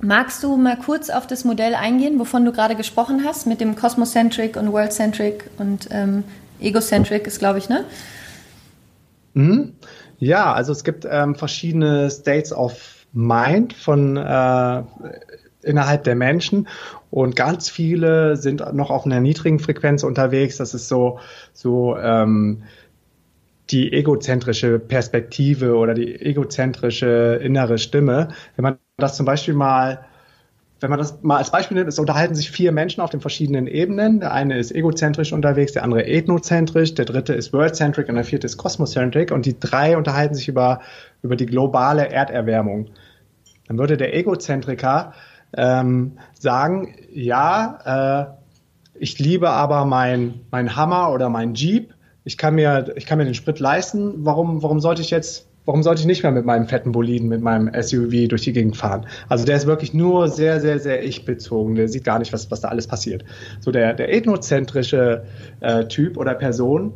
[0.00, 3.76] Magst du mal kurz auf das Modell eingehen, wovon du gerade gesprochen hast, mit dem
[3.76, 6.24] Cosmocentric und Worldcentric und ähm,
[6.60, 7.84] Egocentric ist, glaube ich, ne?
[9.34, 9.74] Mhm.
[10.18, 14.82] Ja, also es gibt ähm, verschiedene States of Mind von äh,
[15.62, 16.68] innerhalb der Menschen
[17.10, 20.56] und ganz viele sind noch auf einer niedrigen Frequenz unterwegs.
[20.56, 21.18] Das ist so,
[21.52, 22.62] so ähm,
[23.70, 28.28] die egozentrische Perspektive oder die egozentrische innere Stimme.
[28.56, 30.04] Wenn man das zum Beispiel mal
[30.82, 33.68] wenn man das mal als Beispiel nimmt, es unterhalten sich vier Menschen auf den verschiedenen
[33.68, 34.18] Ebenen.
[34.18, 38.46] Der eine ist egozentrisch unterwegs, der andere ethnozentrisch, der dritte ist worldcentric und der vierte
[38.46, 40.80] ist cosmocentric und die drei unterhalten sich über,
[41.22, 42.88] über die globale Erderwärmung.
[43.68, 45.12] Dann würde der Egozentriker
[45.56, 48.42] ähm, sagen, ja, äh,
[48.94, 51.94] ich liebe aber mein, mein Hammer oder mein Jeep.
[52.24, 54.24] Ich kann mir, ich kann mir den Sprit leisten.
[54.24, 57.40] Warum, warum sollte ich jetzt, warum sollte ich nicht mehr mit meinem fetten Boliden, mit
[57.40, 59.06] meinem SUV durch die Gegend fahren?
[59.28, 61.74] Also der ist wirklich nur sehr, sehr, sehr ich-bezogen.
[61.74, 63.24] Der sieht gar nicht, was, was da alles passiert.
[63.60, 65.24] So der, der ethnozentrische
[65.60, 66.92] äh, Typ oder Person,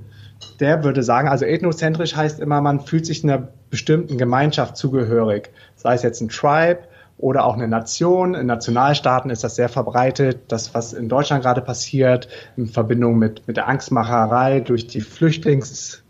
[0.60, 5.94] der würde sagen, also ethnozentrisch heißt immer, man fühlt sich einer bestimmten Gemeinschaft zugehörig, sei
[5.94, 6.80] es jetzt ein Tribe
[7.18, 8.34] oder auch eine Nation.
[8.34, 10.40] In Nationalstaaten ist das sehr verbreitet.
[10.48, 16.02] Das, was in Deutschland gerade passiert, in Verbindung mit, mit der Angstmacherei durch die Flüchtlings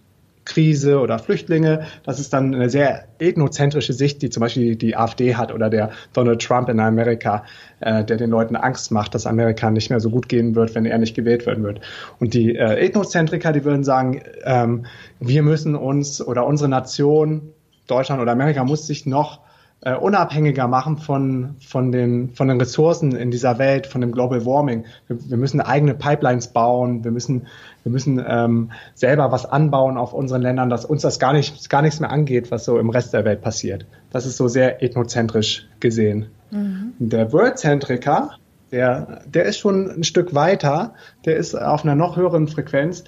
[0.46, 1.86] Krise oder Flüchtlinge.
[2.04, 5.90] Das ist dann eine sehr ethnozentrische Sicht, die zum Beispiel die AfD hat oder der
[6.14, 7.44] Donald Trump in Amerika,
[7.80, 10.86] äh, der den Leuten Angst macht, dass Amerika nicht mehr so gut gehen wird, wenn
[10.86, 11.80] er nicht gewählt werden wird.
[12.18, 14.86] Und die äh, Ethnozentriker, die würden sagen, ähm,
[15.20, 17.52] wir müssen uns oder unsere Nation,
[17.86, 19.40] Deutschland oder Amerika muss sich noch
[19.82, 24.44] äh, unabhängiger machen von, von, den, von den Ressourcen in dieser Welt, von dem Global
[24.44, 24.84] Warming.
[25.06, 27.46] Wir, wir müssen eigene Pipelines bauen, wir müssen,
[27.82, 31.82] wir müssen ähm, selber was anbauen auf unseren Ländern, dass uns das gar, nicht, gar
[31.82, 33.86] nichts mehr angeht, was so im Rest der Welt passiert.
[34.10, 36.26] Das ist so sehr ethnozentrisch gesehen.
[36.50, 36.94] Mhm.
[36.98, 38.30] Der Worldcentriker,
[38.72, 43.04] der, der ist schon ein Stück weiter, der ist auf einer noch höheren Frequenz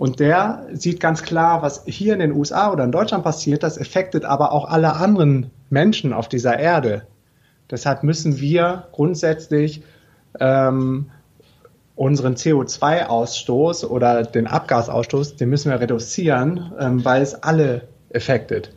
[0.00, 3.78] und der sieht ganz klar, was hier in den USA oder in Deutschland passiert, das
[3.78, 7.02] affektet aber auch alle anderen Menschen auf dieser Erde.
[7.70, 9.82] Deshalb müssen wir grundsätzlich
[10.40, 11.10] ähm,
[11.96, 17.82] unseren CO2-Ausstoß oder den Abgasausstoß, den müssen wir reduzieren, ähm, weil es alle
[18.14, 18.72] affektet.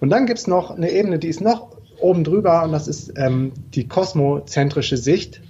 [0.00, 1.68] Und dann gibt es noch eine Ebene, die ist noch
[2.00, 5.40] oben drüber und das ist ähm, die kosmozentrische Sicht.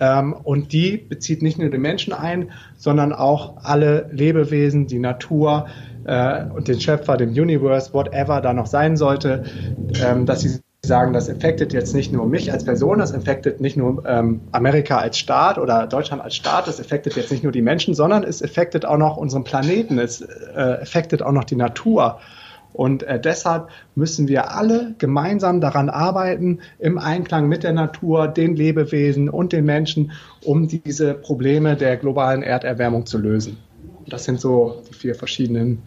[0.00, 5.66] Ähm, und die bezieht nicht nur den Menschen ein, sondern auch alle Lebewesen, die Natur
[6.04, 9.44] äh, und den Schöpfer, den Universe, whatever da noch sein sollte,
[10.02, 13.76] ähm, dass sie sagen, das affectet jetzt nicht nur mich als Person, das affectet nicht
[13.76, 17.60] nur ähm, Amerika als Staat oder Deutschland als Staat, das affectet jetzt nicht nur die
[17.60, 22.20] Menschen, sondern es affectet auch noch unseren Planeten, es äh, affectet auch noch die Natur.
[22.72, 28.56] Und äh, deshalb müssen wir alle gemeinsam daran arbeiten, im Einklang mit der Natur, den
[28.56, 30.12] Lebewesen und den Menschen,
[30.44, 33.58] um diese Probleme der globalen Erderwärmung zu lösen.
[34.06, 35.82] Das sind so die vier verschiedenen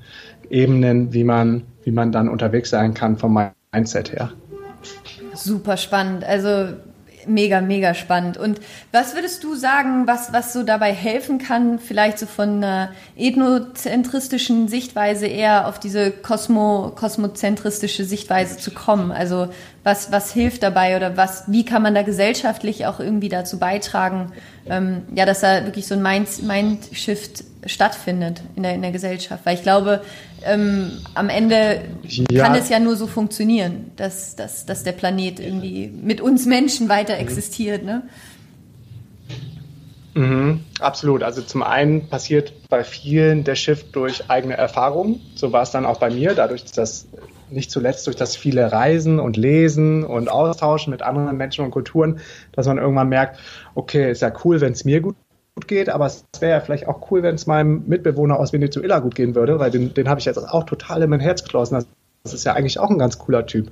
[0.49, 3.39] Ebenen, wie man, wie man dann unterwegs sein kann vom
[3.71, 4.31] Mindset her.
[5.33, 6.23] Super spannend.
[6.23, 6.73] Also
[7.27, 8.37] mega, mega spannend.
[8.37, 8.59] Und
[8.91, 14.67] was würdest du sagen, was, was so dabei helfen kann, vielleicht so von einer ethnozentristischen
[14.67, 19.11] Sichtweise eher auf diese kosmo, kosmozentristische Sichtweise zu kommen?
[19.11, 19.49] Also
[19.83, 24.31] was, was hilft dabei oder was, wie kann man da gesellschaftlich auch irgendwie dazu beitragen,
[24.65, 29.45] ähm, ja, dass da wirklich so ein Mind, Mindshift stattfindet in der, in der Gesellschaft?
[29.45, 30.01] Weil ich glaube,
[30.45, 32.43] ähm, am Ende ja.
[32.43, 36.89] kann es ja nur so funktionieren, dass, dass, dass der Planet irgendwie mit uns Menschen
[36.89, 37.83] weiter existiert.
[37.83, 38.03] Ne?
[40.15, 41.23] Mhm, absolut.
[41.23, 45.21] Also zum einen passiert bei vielen der Shift durch eigene Erfahrungen.
[45.35, 47.07] So war es dann auch bei mir, dadurch, dass
[47.49, 52.19] nicht zuletzt durch das viele Reisen und Lesen und Austauschen mit anderen Menschen und Kulturen,
[52.51, 53.39] dass man irgendwann merkt,
[53.75, 55.15] okay, ist ja cool, wenn es mir gut
[55.55, 58.99] gut geht, aber es wäre ja vielleicht auch cool, wenn es meinem Mitbewohner aus Venezuela
[58.99, 61.85] gut gehen würde, weil den, den habe ich jetzt auch total in mein Herz geschlossen.
[62.23, 63.69] Das ist ja eigentlich auch ein ganz cooler Typ.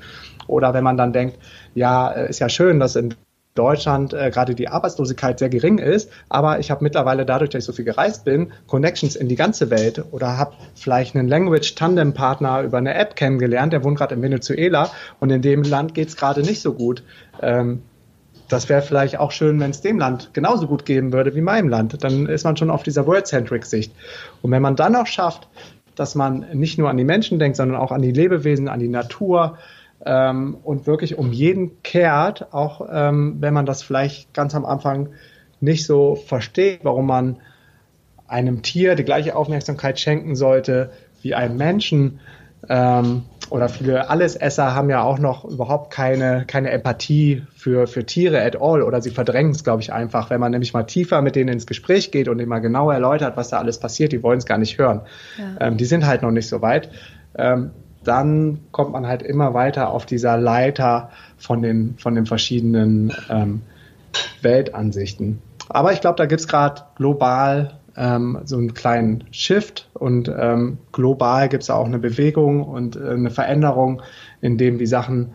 [0.48, 1.40] Oder wenn man dann denkt,
[1.74, 3.16] ja, äh, ist ja schön, dass in
[3.56, 7.66] Deutschland äh, gerade die Arbeitslosigkeit sehr gering ist, aber ich habe mittlerweile dadurch, dass ich
[7.66, 12.78] so viel gereist bin, Connections in die ganze Welt oder habe vielleicht einen Language-Tandem-Partner über
[12.78, 16.42] eine App kennengelernt, der wohnt gerade in Venezuela und in dem Land geht es gerade
[16.42, 17.04] nicht so gut.
[17.42, 17.82] Ähm,
[18.52, 21.70] das wäre vielleicht auch schön, wenn es dem Land genauso gut gehen würde wie meinem
[21.70, 22.04] Land.
[22.04, 23.93] Dann ist man schon auf dieser World-Centric-Sicht.
[24.41, 25.47] Und wenn man dann auch schafft,
[25.95, 28.88] dass man nicht nur an die Menschen denkt, sondern auch an die Lebewesen, an die
[28.88, 29.58] Natur
[30.06, 35.10] ähm, und wirklich um jeden kehrt, auch ähm, wenn man das vielleicht ganz am Anfang
[35.60, 37.38] nicht so versteht, warum man
[38.28, 40.91] einem Tier die gleiche Aufmerksamkeit schenken sollte
[41.22, 42.20] wie einem Menschen,
[42.68, 48.41] ähm, oder viele Allesesser haben ja auch noch überhaupt keine, keine Empathie für, für Tiere
[48.41, 50.30] at all oder sie verdrängen es, glaube ich, einfach.
[50.30, 53.36] Wenn man nämlich mal tiefer mit denen ins Gespräch geht und ihnen mal genau erläutert,
[53.36, 55.02] was da alles passiert, die wollen es gar nicht hören.
[55.38, 55.68] Ja.
[55.68, 56.91] Ähm, die sind halt noch nicht so weit.
[57.36, 57.72] Ähm,
[58.06, 63.64] dann kommt man halt immer weiter auf dieser Leiter von den, von den verschiedenen ähm,
[64.41, 65.41] Weltansichten.
[65.68, 70.78] Aber ich glaube, da gibt es gerade global ähm, so einen kleinen Shift und ähm,
[70.92, 74.02] global gibt es auch eine Bewegung und äh, eine Veränderung,
[74.42, 75.34] in dem die Sachen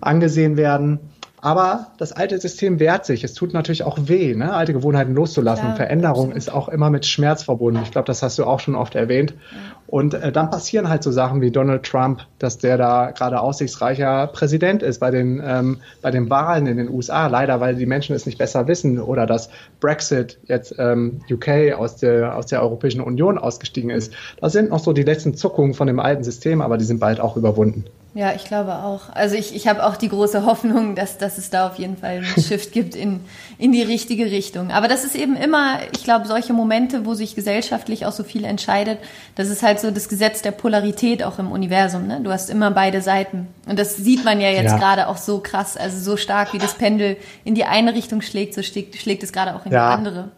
[0.00, 1.00] angesehen werden.
[1.42, 3.22] Aber das alte System wehrt sich.
[3.22, 4.54] Es tut natürlich auch weh, ne?
[4.54, 5.66] alte Gewohnheiten loszulassen.
[5.66, 6.36] Klar, Veränderung absolut.
[6.36, 7.80] ist auch immer mit Schmerz verbunden.
[7.82, 9.32] Ich glaube, das hast du auch schon oft erwähnt.
[9.32, 9.58] Ja.
[9.86, 14.28] Und äh, dann passieren halt so Sachen wie Donald Trump, dass der da gerade aussichtsreicher
[14.28, 17.26] Präsident ist bei den, ähm, bei den Wahlen in den USA.
[17.26, 18.98] Leider, weil die Menschen es nicht besser wissen.
[18.98, 24.14] Oder dass Brexit jetzt ähm, UK aus der, aus der Europäischen Union ausgestiegen ist.
[24.40, 27.20] Das sind noch so die letzten Zuckungen von dem alten System, aber die sind bald
[27.20, 27.84] auch überwunden.
[28.16, 29.10] Ja, ich glaube auch.
[29.12, 32.12] Also ich, ich habe auch die große Hoffnung, dass, dass es da auf jeden Fall
[32.12, 33.20] einen Shift gibt in,
[33.58, 34.70] in die richtige Richtung.
[34.70, 38.44] Aber das ist eben immer, ich glaube, solche Momente, wo sich gesellschaftlich auch so viel
[38.44, 39.00] entscheidet,
[39.34, 42.06] das ist halt so das Gesetz der Polarität auch im Universum.
[42.06, 42.22] Ne?
[42.22, 43.48] Du hast immer beide Seiten.
[43.68, 44.78] Und das sieht man ja jetzt ja.
[44.78, 48.54] gerade auch so krass, also so stark, wie das Pendel in die eine Richtung schlägt,
[48.54, 49.90] so schlägt, schlägt es gerade auch in ja.
[49.90, 50.30] die andere.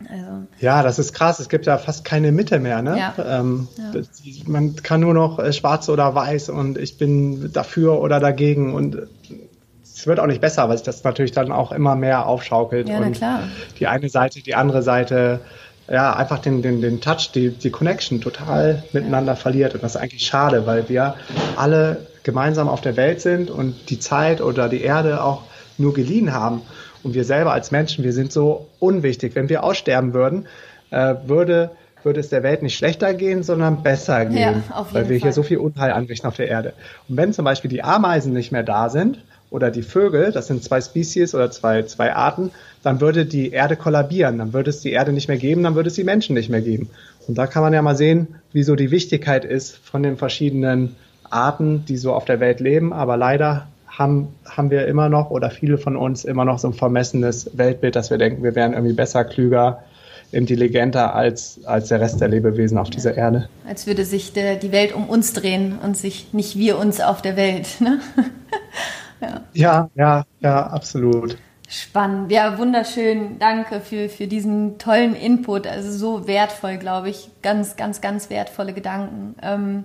[0.00, 0.46] Also.
[0.60, 1.40] Ja, das ist krass.
[1.40, 2.82] Es gibt ja fast keine Mitte mehr.
[2.82, 2.98] Ne?
[2.98, 3.14] Ja.
[3.40, 4.02] Ähm, ja.
[4.46, 8.98] Man kann nur noch äh, schwarz oder weiß und ich bin dafür oder dagegen und
[9.82, 12.98] es wird auch nicht besser, weil sich das natürlich dann auch immer mehr aufschaukelt ja,
[12.98, 13.20] und
[13.78, 15.40] die eine Seite, die andere Seite
[15.88, 19.74] ja, einfach den, den, den Touch, die, die Connection total miteinander verliert.
[19.74, 21.14] Und das ist eigentlich schade, weil wir
[21.56, 25.42] alle gemeinsam auf der Welt sind und die Zeit oder die Erde auch
[25.76, 26.62] nur geliehen haben.
[27.04, 29.34] Und wir selber als Menschen, wir sind so unwichtig.
[29.34, 30.46] Wenn wir aussterben würden,
[30.90, 31.70] äh, würde,
[32.02, 35.28] würde es der Welt nicht schlechter gehen, sondern besser gehen, ja, weil wir Fall.
[35.28, 36.72] hier so viel Unheil anrichten auf der Erde.
[37.08, 40.64] Und wenn zum Beispiel die Ameisen nicht mehr da sind oder die Vögel, das sind
[40.64, 42.50] zwei Species oder zwei, zwei Arten,
[42.82, 45.88] dann würde die Erde kollabieren, dann würde es die Erde nicht mehr geben, dann würde
[45.88, 46.90] es die Menschen nicht mehr geben.
[47.28, 50.96] Und da kann man ja mal sehen, wieso die Wichtigkeit ist von den verschiedenen
[51.30, 52.92] Arten, die so auf der Welt leben.
[52.92, 53.66] Aber leider
[53.96, 57.96] haben, haben wir immer noch oder viele von uns immer noch so ein vermessenes Weltbild,
[57.96, 59.84] dass wir denken, wir wären irgendwie besser, klüger,
[60.32, 63.48] intelligenter als, als der Rest der Lebewesen auf dieser Erde.
[63.68, 67.22] Als würde sich der, die Welt um uns drehen und sich nicht wir uns auf
[67.22, 67.80] der Welt.
[67.80, 68.00] Ne?
[69.20, 69.40] ja.
[69.52, 71.36] ja, ja, ja, absolut.
[71.68, 72.30] Spannend.
[72.30, 73.38] Ja, wunderschön.
[73.38, 75.66] Danke für, für diesen tollen Input.
[75.66, 77.30] Also so wertvoll, glaube ich.
[77.42, 79.34] Ganz, ganz, ganz wertvolle Gedanken.
[79.42, 79.84] Ähm,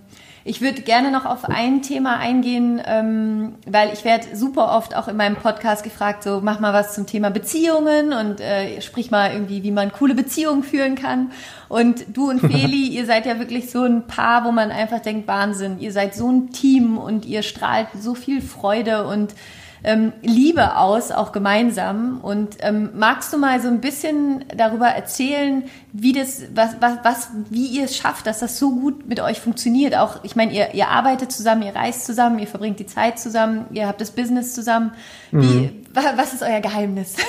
[0.49, 5.07] ich würde gerne noch auf ein Thema eingehen, ähm, weil ich werde super oft auch
[5.07, 9.31] in meinem Podcast gefragt, so mach mal was zum Thema Beziehungen und äh, sprich mal
[9.31, 11.31] irgendwie, wie man coole Beziehungen führen kann.
[11.67, 15.27] Und du und Feli, ihr seid ja wirklich so ein Paar, wo man einfach denkt,
[15.27, 19.35] Wahnsinn, ihr seid so ein Team und ihr strahlt so viel Freude und
[19.83, 22.19] ähm, Liebe aus, auch gemeinsam.
[22.21, 25.63] Und ähm, magst du mal so ein bisschen darüber erzählen,
[25.93, 29.39] wie das, was, was, was, wie ihr es schafft, dass das so gut mit euch
[29.39, 29.95] funktioniert?
[29.95, 33.65] Auch, ich meine, ihr, ihr arbeitet zusammen, ihr reist zusammen, ihr verbringt die Zeit zusammen,
[33.71, 34.91] ihr habt das Business zusammen.
[35.31, 35.83] Wie, mhm.
[35.93, 37.15] was ist euer Geheimnis?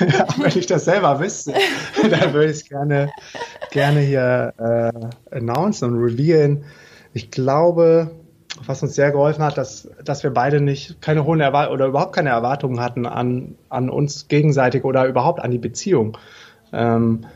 [0.00, 1.54] ja, wenn ich das selber wüsste,
[2.10, 3.10] dann würde ich es gerne,
[3.70, 6.64] gerne hier äh, announcen und revealen.
[7.12, 8.10] Ich glaube,
[8.66, 12.14] was uns sehr geholfen hat, dass, dass wir beide nicht keine hohen Erwartungen oder überhaupt
[12.14, 16.18] keine Erwartungen hatten an, an uns gegenseitig oder überhaupt an die Beziehung.
[16.72, 17.26] Ähm,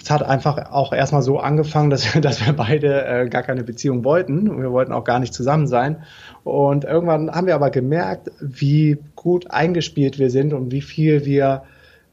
[0.00, 4.04] es hat einfach auch erstmal so angefangen, dass, dass wir beide äh, gar keine Beziehung
[4.04, 4.60] wollten.
[4.60, 6.04] Wir wollten auch gar nicht zusammen sein.
[6.44, 11.62] Und irgendwann haben wir aber gemerkt, wie gut eingespielt wir sind und wie viel wir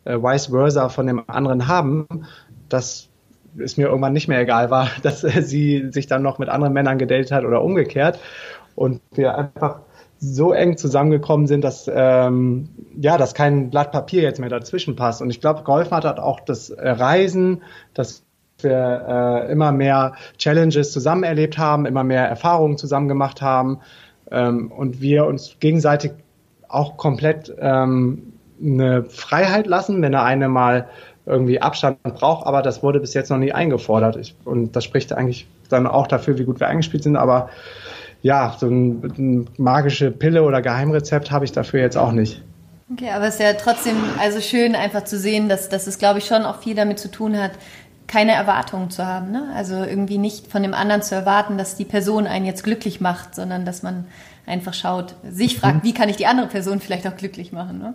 [0.05, 2.07] äh, vice versa von dem anderen haben,
[2.69, 3.09] dass
[3.59, 6.97] es mir irgendwann nicht mehr egal war, dass sie sich dann noch mit anderen Männern
[6.97, 8.19] gedatet hat oder umgekehrt.
[8.75, 9.79] Und wir einfach
[10.19, 15.21] so eng zusammengekommen sind, dass ähm, ja, dass kein Blatt Papier jetzt mehr dazwischen passt.
[15.21, 18.23] Und ich glaube, geholfen hat, hat auch das Reisen, dass
[18.59, 23.79] wir äh, immer mehr Challenges zusammen erlebt haben, immer mehr Erfahrungen zusammen gemacht haben
[24.31, 26.11] ähm, und wir uns gegenseitig
[26.67, 30.87] auch komplett ähm, eine Freiheit lassen, wenn der eine mal
[31.25, 34.15] irgendwie Abstand braucht, aber das wurde bis jetzt noch nie eingefordert.
[34.17, 37.49] Ich, und das spricht eigentlich dann auch dafür, wie gut wir eingespielt sind, aber
[38.21, 42.41] ja, so ein, ein magische Pille oder Geheimrezept habe ich dafür jetzt auch nicht.
[42.91, 46.19] Okay, aber es ist ja trotzdem also schön einfach zu sehen, dass, dass es, glaube
[46.19, 47.51] ich, schon auch viel damit zu tun hat,
[48.07, 49.31] keine Erwartungen zu haben.
[49.31, 49.49] Ne?
[49.55, 53.33] Also irgendwie nicht von dem anderen zu erwarten, dass die Person einen jetzt glücklich macht,
[53.33, 54.05] sondern dass man
[54.45, 55.87] einfach schaut, sich fragt, mhm.
[55.87, 57.79] wie kann ich die andere Person vielleicht auch glücklich machen.
[57.79, 57.93] Ne?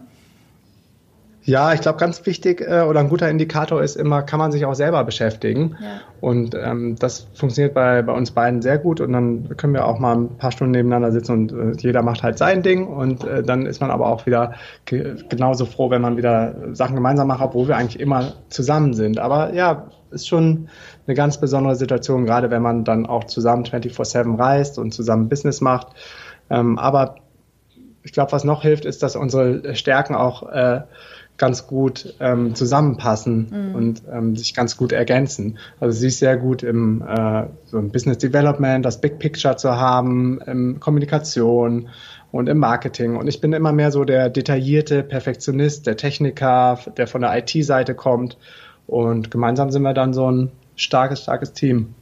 [1.42, 4.66] Ja, ich glaube, ganz wichtig äh, oder ein guter Indikator ist immer, kann man sich
[4.66, 5.76] auch selber beschäftigen.
[5.80, 6.00] Ja.
[6.20, 9.00] Und ähm, das funktioniert bei, bei uns beiden sehr gut.
[9.00, 12.22] Und dann können wir auch mal ein paar Stunden nebeneinander sitzen und äh, jeder macht
[12.22, 12.86] halt sein Ding.
[12.86, 16.94] Und äh, dann ist man aber auch wieder ge genauso froh, wenn man wieder Sachen
[16.94, 19.18] gemeinsam macht, obwohl wir eigentlich immer zusammen sind.
[19.18, 20.68] Aber ja, ist schon
[21.06, 25.62] eine ganz besondere Situation, gerade wenn man dann auch zusammen 24-7 reist und zusammen Business
[25.62, 25.88] macht.
[26.50, 27.16] Ähm, aber
[28.02, 30.82] ich glaube, was noch hilft, ist, dass unsere Stärken auch äh,
[31.40, 33.74] ganz gut ähm, zusammenpassen mhm.
[33.74, 35.58] und ähm, sich ganz gut ergänzen.
[35.80, 39.70] Also sie ist sehr gut im, äh, so im Business Development, das Big Picture zu
[39.74, 41.88] haben, im Kommunikation
[42.30, 43.16] und im Marketing.
[43.16, 47.94] Und ich bin immer mehr so der detaillierte Perfektionist, der Techniker, der von der IT-Seite
[47.94, 48.36] kommt.
[48.86, 51.94] Und gemeinsam sind wir dann so ein starkes, starkes Team.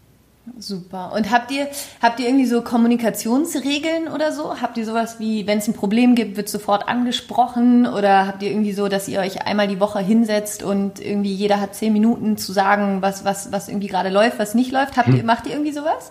[0.59, 1.12] Super.
[1.14, 1.68] Und habt ihr,
[2.01, 4.61] habt ihr irgendwie so Kommunikationsregeln oder so?
[4.61, 7.86] Habt ihr sowas wie, wenn es ein Problem gibt, wird sofort angesprochen?
[7.86, 11.61] Oder habt ihr irgendwie so, dass ihr euch einmal die Woche hinsetzt und irgendwie jeder
[11.61, 14.96] hat zehn Minuten zu sagen, was, was, was irgendwie gerade läuft, was nicht läuft?
[14.96, 16.11] Habt ihr, macht ihr irgendwie sowas?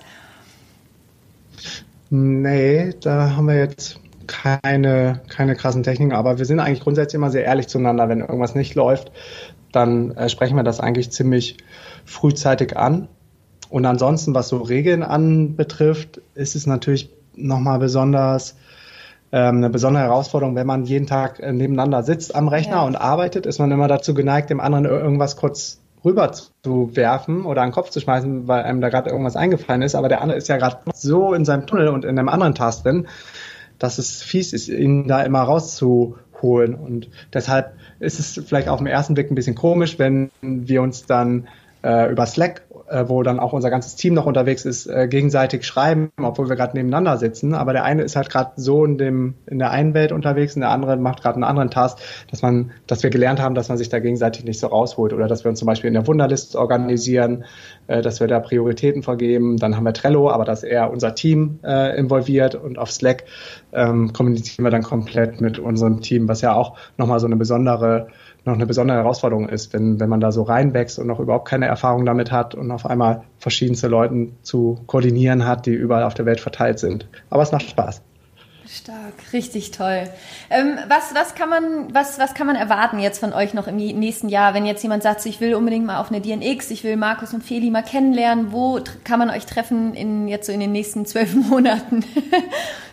[2.09, 7.31] Nee, da haben wir jetzt keine, keine krassen Techniken, aber wir sind eigentlich grundsätzlich immer
[7.31, 8.09] sehr ehrlich zueinander.
[8.09, 9.11] Wenn irgendwas nicht läuft,
[9.71, 11.57] dann äh, sprechen wir das eigentlich ziemlich
[12.05, 13.07] frühzeitig an.
[13.69, 18.55] Und ansonsten, was so Regeln anbetrifft, ist es natürlich nochmal besonders
[19.31, 22.85] ähm, eine besondere Herausforderung, wenn man jeden Tag äh, nebeneinander sitzt am Rechner ja.
[22.85, 27.61] und arbeitet, ist man immer dazu geneigt, dem anderen irgendwas kurz rüber zu werfen oder
[27.61, 29.95] an den Kopf zu schmeißen, weil einem da gerade irgendwas eingefallen ist.
[29.95, 32.83] Aber der andere ist ja gerade so in seinem Tunnel und in einem anderen Task
[32.83, 33.07] drin,
[33.79, 36.75] dass es fies ist, ihn da immer rauszuholen.
[36.75, 41.05] Und deshalb ist es vielleicht auf den ersten Blick ein bisschen komisch, wenn wir uns
[41.05, 41.47] dann
[41.83, 45.65] äh, über Slack äh, wo dann auch unser ganzes Team noch unterwegs ist, äh, gegenseitig
[45.65, 47.53] schreiben, obwohl wir gerade nebeneinander sitzen.
[47.53, 50.61] Aber der eine ist halt gerade so in dem in der einen Welt unterwegs und
[50.61, 51.99] der andere macht gerade einen anderen Task,
[52.31, 55.27] dass man, dass wir gelernt haben, dass man sich da gegenseitig nicht so rausholt oder
[55.27, 57.45] dass wir uns zum Beispiel in der Wunderlist organisieren,
[57.87, 59.57] dass wir da Prioritäten vergeben.
[59.57, 63.23] Dann haben wir Trello, aber dass eher unser Team äh, involviert und auf Slack
[63.73, 68.07] ähm, kommunizieren wir dann komplett mit unserem Team, was ja auch nochmal so eine besondere
[68.47, 71.65] noch eine besondere Herausforderung ist, wenn, wenn man da so reinwächst und noch überhaupt keine
[71.65, 76.25] Erfahrung damit hat und auf einmal verschiedenste Leute zu koordinieren hat, die überall auf der
[76.25, 77.07] Welt verteilt sind.
[77.29, 78.01] Aber es macht Spaß.
[78.69, 80.09] Stark, richtig toll.
[80.49, 83.77] Ähm, was, was, kann man, was, was kann man erwarten jetzt von euch noch im
[83.77, 86.97] nächsten Jahr, wenn jetzt jemand sagt, ich will unbedingt mal auf eine DNX, ich will
[86.97, 90.73] Markus und Feli mal kennenlernen, wo kann man euch treffen in, jetzt so in den
[90.73, 92.03] nächsten zwölf Monaten,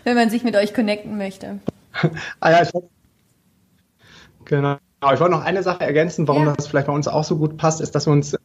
[0.05, 1.59] wenn man sich mit euch connecten möchte?
[2.39, 2.71] ah ja, ich
[4.45, 4.77] Genau.
[5.01, 6.53] Genau, ich wollte noch eine Sache ergänzen, warum ja.
[6.53, 8.35] das vielleicht bei uns auch so gut passt, ist, dass wir uns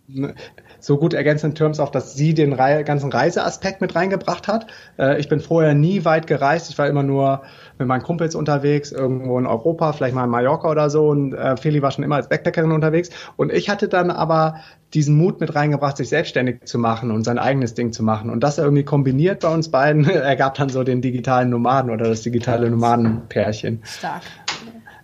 [0.78, 4.66] so gut ergänzen in Terms auch, dass sie den Re ganzen Reiseaspekt mit reingebracht hat.
[4.98, 6.70] Äh, ich bin vorher nie weit gereist.
[6.70, 7.42] Ich war immer nur
[7.78, 11.08] mit meinen Kumpels unterwegs, irgendwo in Europa, vielleicht mal in Mallorca oder so.
[11.08, 13.10] Und äh, Feli war schon immer als Backpackerin unterwegs.
[13.36, 14.56] Und ich hatte dann aber
[14.94, 18.28] diesen Mut mit reingebracht, sich selbstständig zu machen und sein eigenes Ding zu machen.
[18.28, 22.22] Und das irgendwie kombiniert bei uns beiden ergab dann so den digitalen Nomaden oder das
[22.22, 23.82] digitale Nomadenpärchen.
[23.84, 24.22] Stark.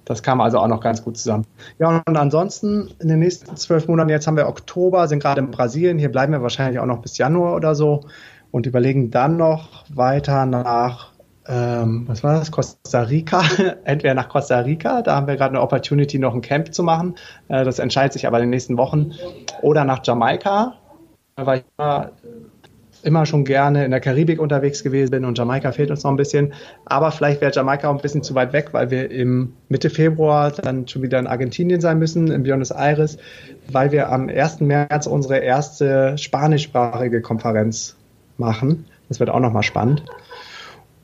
[0.06, 1.46] Das kam also auch noch ganz gut zusammen.
[1.78, 5.50] Ja, und ansonsten in den nächsten zwölf Monaten, jetzt haben wir Oktober, sind gerade in
[5.50, 8.04] Brasilien, hier bleiben wir wahrscheinlich auch noch bis Januar oder so
[8.52, 11.10] und überlegen dann noch weiter nach,
[11.48, 13.42] ähm, was war das, Costa Rica,
[13.84, 17.16] entweder nach Costa Rica, da haben wir gerade eine Opportunity, noch ein Camp zu machen,
[17.48, 19.10] äh, das entscheidet sich aber in den nächsten Wochen,
[19.60, 20.74] oder nach Jamaika,
[21.34, 21.64] weil ich
[23.06, 26.16] immer schon gerne in der Karibik unterwegs gewesen bin und Jamaika fehlt uns noch ein
[26.16, 26.52] bisschen.
[26.84, 30.50] Aber vielleicht wäre Jamaika auch ein bisschen zu weit weg, weil wir im Mitte Februar
[30.50, 33.16] dann schon wieder in Argentinien sein müssen, in Buenos Aires,
[33.70, 34.60] weil wir am 1.
[34.60, 37.96] März unsere erste spanischsprachige Konferenz
[38.38, 38.86] machen.
[39.08, 40.02] Das wird auch nochmal spannend.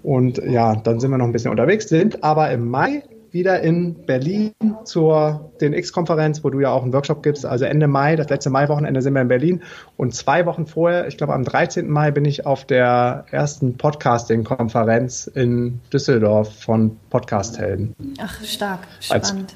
[0.02, 4.06] Und ja, dann sind wir noch ein bisschen unterwegs, sind aber im Mai wieder in
[4.06, 4.52] Berlin
[4.84, 7.46] zur DNX-Konferenz, wo du ja auch einen Workshop gibst.
[7.46, 9.62] Also Ende Mai, das letzte Mai-Wochenende sind wir in Berlin.
[9.96, 11.88] Und zwei Wochen vorher, ich glaube am 13.
[11.88, 17.94] Mai, bin ich auf der ersten Podcasting-Konferenz in Düsseldorf von Podcast-Helden.
[18.20, 19.54] Ach, stark, spannend.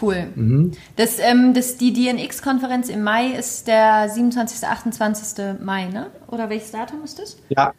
[0.00, 0.26] Cool.
[0.34, 0.72] Mhm.
[0.96, 5.60] Das, ähm, das, die DNX-Konferenz im Mai ist der 27., 28.
[5.60, 6.08] Mai, ne?
[6.28, 7.36] Oder welches Datum ist das?
[7.48, 7.72] Ja,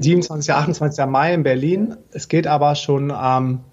[0.00, 0.54] 27.
[0.54, 1.06] 28.
[1.06, 1.96] Mai in Berlin.
[2.10, 3.64] Es geht aber schon am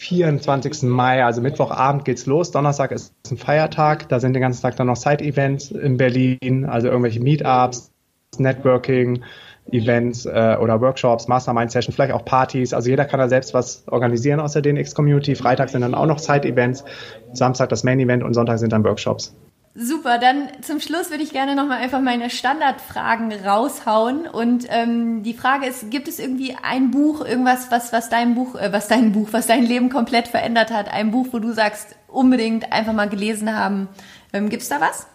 [0.00, 0.84] 24.
[0.84, 2.50] Mai, also Mittwochabend geht's los.
[2.50, 4.08] Donnerstag ist ein Feiertag.
[4.08, 7.92] Da sind den ganzen Tag dann noch Side-Events in Berlin, also irgendwelche Meetups,
[8.38, 9.22] Networking,
[9.70, 12.72] Events äh, oder Workshops, Mastermind-Sessions, vielleicht auch Partys.
[12.72, 15.34] Also jeder kann da selbst was organisieren aus der DNX-Community.
[15.34, 16.84] Freitag sind dann auch noch Side-Events,
[17.34, 19.36] Samstag das Main-Event und Sonntag sind dann Workshops.
[19.72, 24.26] Super, dann zum Schluss würde ich gerne nochmal einfach meine Standardfragen raushauen.
[24.26, 28.56] Und ähm, die Frage ist, gibt es irgendwie ein Buch, irgendwas, was, was dein Buch,
[28.56, 30.92] äh, was dein Buch, was dein Leben komplett verändert hat?
[30.92, 33.88] Ein Buch, wo du sagst, unbedingt einfach mal gelesen haben.
[34.32, 35.06] Ähm, gibt es da was?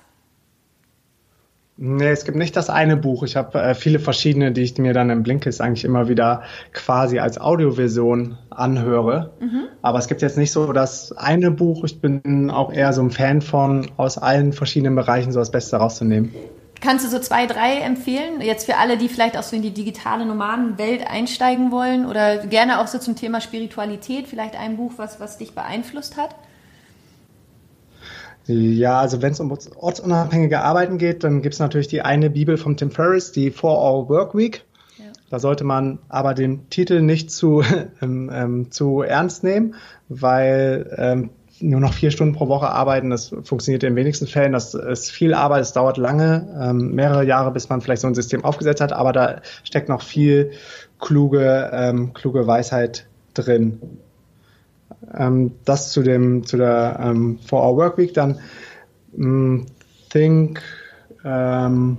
[1.78, 3.24] Nee, es gibt nicht das eine Buch.
[3.24, 7.20] Ich habe äh, viele verschiedene, die ich mir dann im Blinkist eigentlich immer wieder quasi
[7.20, 9.34] als Audioversion anhöre.
[9.42, 9.64] Mhm.
[9.82, 11.84] Aber es gibt jetzt nicht so das eine Buch.
[11.84, 15.76] Ich bin auch eher so ein Fan von, aus allen verschiedenen Bereichen so das Beste
[15.76, 16.34] rauszunehmen.
[16.80, 18.40] Kannst du so zwei, drei empfehlen?
[18.40, 22.80] Jetzt für alle, die vielleicht auch so in die digitale Nomadenwelt einsteigen wollen oder gerne
[22.80, 26.36] auch so zum Thema Spiritualität, vielleicht ein Buch, was, was dich beeinflusst hat?
[28.48, 32.58] Ja, also wenn es um ortsunabhängige Arbeiten geht, dann gibt es natürlich die eine Bibel
[32.58, 34.66] von Tim Ferriss, die Four Hour Work Week.
[34.98, 35.06] Ja.
[35.30, 37.64] Da sollte man aber den Titel nicht zu,
[38.02, 39.76] ähm, ähm, zu ernst nehmen,
[40.10, 41.30] weil ähm,
[41.60, 44.52] nur noch vier Stunden pro Woche arbeiten, das funktioniert in den wenigsten Fällen.
[44.52, 48.16] Das ist viel Arbeit, es dauert lange, ähm, mehrere Jahre, bis man vielleicht so ein
[48.16, 50.52] System aufgesetzt hat, aber da steckt noch viel
[51.00, 53.80] kluge, ähm, kluge Weisheit drin.
[55.18, 58.40] Ähm, das zu dem zu der ähm, 4-Hour Workweek dann
[59.18, 59.66] ähm,
[60.10, 60.62] Think
[61.24, 61.98] ähm,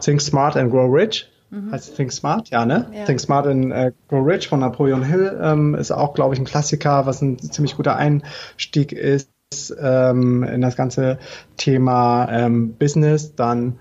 [0.00, 1.30] Think Smart and Grow Rich.
[1.50, 1.70] Mhm.
[1.70, 2.90] Heißt Think Smart, ja, ne?
[2.92, 3.04] Ja.
[3.04, 6.44] Think Smart in äh, Go Rich von Napoleon Hill ähm, ist auch, glaube ich, ein
[6.44, 9.30] Klassiker, was ein ziemlich guter Einstieg ist
[9.80, 11.18] ähm, in das ganze
[11.56, 12.48] Thema
[12.78, 13.36] Business.
[13.36, 13.78] Dann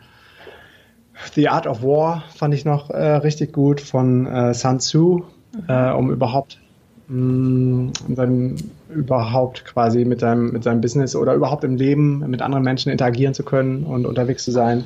[1.34, 5.64] The Art of War fand ich noch äh, richtig gut von äh, Sun Tzu, mhm.
[5.68, 6.60] äh, um überhaupt
[7.08, 8.56] mh, mm, dann
[8.90, 13.34] überhaupt quasi mit seinem, mit seinem Business oder überhaupt im Leben mit anderen Menschen interagieren
[13.34, 14.84] zu können und unterwegs zu sein.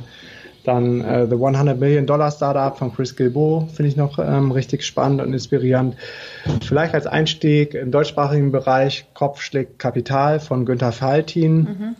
[0.65, 4.83] Dann äh, The 100 Million Dollar Startup von Chris Gilbo finde ich noch ähm, richtig
[4.83, 5.95] spannend und inspirierend.
[6.61, 11.57] Vielleicht als Einstieg im deutschsprachigen Bereich Kopf schlägt Kapital von Günther Faltin.
[11.57, 11.95] Mhm.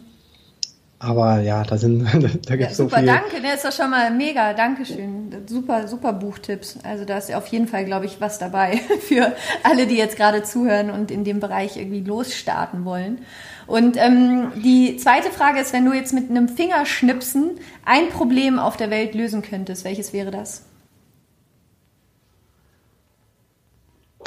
[1.01, 2.03] Aber ja, da sind,
[2.49, 2.99] da gibt es ja, so viel.
[2.99, 5.33] Super, danke, der ist doch schon mal mega, Dankeschön.
[5.47, 6.77] Super, super Buchtipps.
[6.83, 9.33] Also da ist auf jeden Fall, glaube ich, was dabei für
[9.63, 13.19] alle, die jetzt gerade zuhören und in dem Bereich irgendwie losstarten wollen.
[13.65, 17.51] Und ähm, die zweite Frage ist, wenn du jetzt mit einem Fingerschnipsen
[17.85, 20.65] ein Problem auf der Welt lösen könntest, welches wäre das?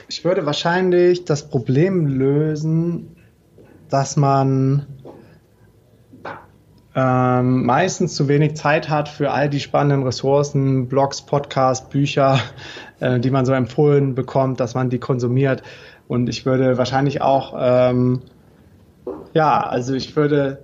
[0.08, 3.16] Ich würde wahrscheinlich das Problem lösen,
[3.90, 4.86] dass man
[6.95, 12.38] ähm, meistens zu wenig Zeit hat für all die spannenden Ressourcen, Blogs, Podcasts, Bücher,
[13.01, 15.62] äh, die man so empfohlen bekommt, dass man die konsumiert.
[16.09, 18.20] Und ich würde wahrscheinlich auch, ähm,
[19.32, 20.59] ja, also ich würde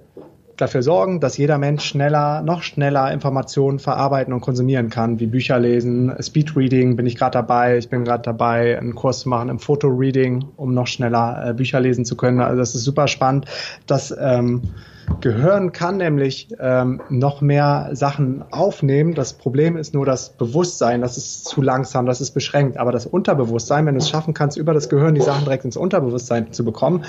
[0.61, 5.59] dafür sorgen, dass jeder Mensch schneller, noch schneller Informationen verarbeiten und konsumieren kann, wie Bücher
[5.59, 7.79] lesen, Speedreading bin ich gerade dabei.
[7.79, 11.81] Ich bin gerade dabei, einen Kurs zu machen im Fotoreading, um noch schneller äh, Bücher
[11.81, 12.41] lesen zu können.
[12.41, 13.47] Also das ist super spannend,
[13.87, 14.63] dass ähm,
[15.21, 19.15] Gehirn kann nämlich ähm, noch mehr Sachen aufnehmen.
[19.15, 22.77] Das Problem ist nur das Bewusstsein, das ist zu langsam, das ist beschränkt.
[22.77, 25.77] Aber das Unterbewusstsein, wenn du es schaffen kannst, über das Gehirn die Sachen direkt ins
[25.77, 27.05] Unterbewusstsein zu bekommen,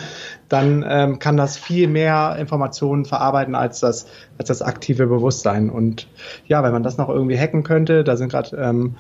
[0.48, 5.70] dann ähm, kann das viel mehr Informationen verarbeiten als das, als das aktive Bewusstsein.
[5.70, 6.08] Und
[6.48, 8.96] ja, wenn man das noch irgendwie hacken könnte, da sind gerade ähm,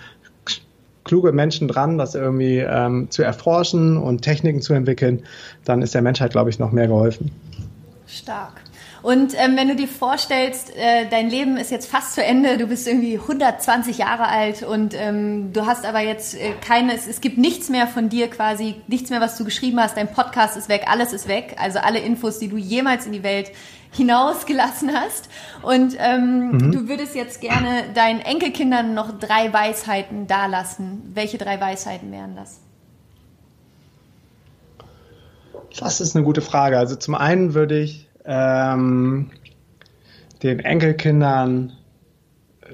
[1.04, 5.24] kluge Menschen dran, das irgendwie ähm, zu erforschen und Techniken zu entwickeln,
[5.66, 7.32] dann ist der Menschheit, glaube ich, noch mehr geholfen.
[8.06, 8.62] Stark.
[9.02, 12.68] Und ähm, wenn du dir vorstellst, äh, dein Leben ist jetzt fast zu Ende, du
[12.68, 17.22] bist irgendwie 120 Jahre alt und ähm, du hast aber jetzt äh, keine, es, es
[17.22, 20.68] gibt nichts mehr von dir quasi, nichts mehr, was du geschrieben hast, dein Podcast ist
[20.68, 23.52] weg, alles ist weg, also alle Infos, die du jemals in die Welt
[23.92, 25.30] hinausgelassen hast.
[25.62, 26.72] Und ähm, mhm.
[26.72, 31.12] du würdest jetzt gerne deinen Enkelkindern noch drei Weisheiten dalassen.
[31.14, 32.60] Welche drei Weisheiten wären das?
[35.80, 36.78] Das ist eine gute Frage.
[36.78, 39.32] Also zum einen würde ich ähm,
[40.44, 41.74] den Enkelkindern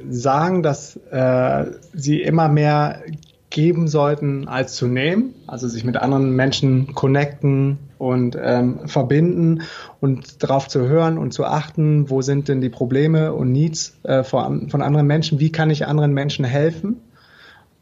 [0.09, 3.01] sagen, dass äh, sie immer mehr
[3.49, 9.61] geben sollten als zu nehmen, also sich mit anderen Menschen connecten und ähm, verbinden
[10.01, 14.23] und darauf zu hören und zu achten, wo sind denn die Probleme und Needs äh,
[14.23, 16.97] von, von anderen Menschen, wie kann ich anderen Menschen helfen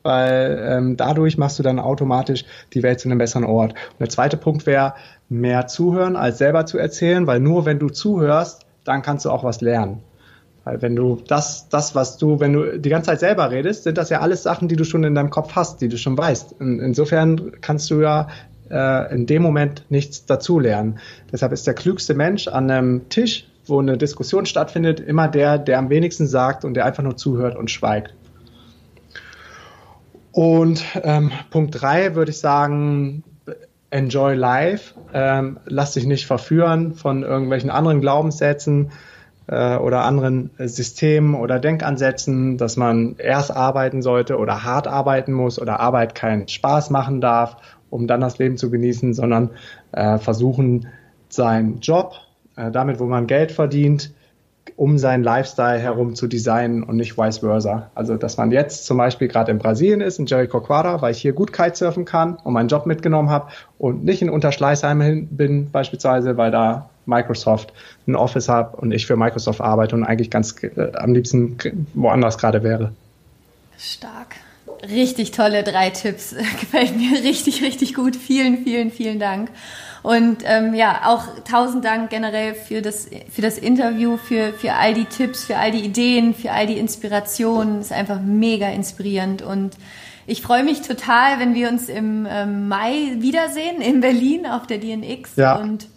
[0.03, 3.71] weil ähm, dadurch machst du dann automatisch die Welt zu einem besseren Ort.
[3.71, 4.93] Und der zweite Punkt wäre,
[5.29, 9.43] mehr zuhören, als selber zu erzählen, weil nur wenn du zuhörst, dann kannst du auch
[9.43, 10.03] was lernen.
[10.63, 13.97] Weil wenn du das, das, was du, wenn du die ganze Zeit selber redest, sind
[13.97, 16.55] das ja alles Sachen, die du schon in deinem Kopf hast, die du schon weißt.
[16.59, 18.27] In, insofern kannst du ja
[18.69, 20.99] äh, in dem Moment nichts dazulernen.
[21.31, 25.79] Deshalb ist der klügste Mensch an einem Tisch, wo eine Diskussion stattfindet, immer der, der
[25.79, 28.13] am wenigsten sagt und der einfach nur zuhört und schweigt.
[30.33, 33.23] Und ähm, Punkt drei würde ich sagen,
[33.91, 34.95] enjoy life.
[35.13, 38.91] Ähm, lass dich nicht verführen von irgendwelchen anderen Glaubenssätzen
[39.47, 45.61] äh, oder anderen Systemen oder Denkansätzen, dass man erst arbeiten sollte oder hart arbeiten muss
[45.61, 47.57] oder Arbeit keinen Spaß machen darf,
[47.91, 49.51] um dann das Leben zu genießen, sondern
[49.91, 50.87] äh, versuchen,
[51.29, 52.15] seinen Job,
[52.55, 54.11] äh, damit, wo man Geld verdient,
[54.75, 57.89] um seinen Lifestyle herum zu designen und nicht vice versa.
[57.95, 61.33] Also, dass man jetzt zum Beispiel gerade in Brasilien ist, in Jericoacoara, weil ich hier
[61.33, 66.51] gut Kitesurfen kann und meinen Job mitgenommen habe und nicht in Unterschleißheim bin beispielsweise, weil
[66.51, 67.73] da Microsoft
[68.07, 71.57] ein Office hat und ich für Microsoft arbeite und eigentlich ganz äh, am liebsten
[71.93, 72.93] woanders gerade wäre.
[73.77, 74.35] Stark.
[74.89, 76.35] Richtig tolle drei Tipps.
[76.59, 78.15] Gefällt mir richtig, richtig gut.
[78.15, 79.49] Vielen, vielen, vielen Dank.
[80.03, 84.93] Und ähm, ja, auch tausend Dank generell für das, für das Interview, für, für all
[84.93, 87.79] die Tipps, für all die Ideen, für all die Inspirationen.
[87.79, 89.77] Ist einfach mega inspirierend und
[90.25, 94.77] ich freue mich total, wenn wir uns im ähm, Mai wiedersehen in Berlin auf der
[94.77, 95.35] DNX.
[95.35, 95.57] Ja.
[95.57, 95.87] Und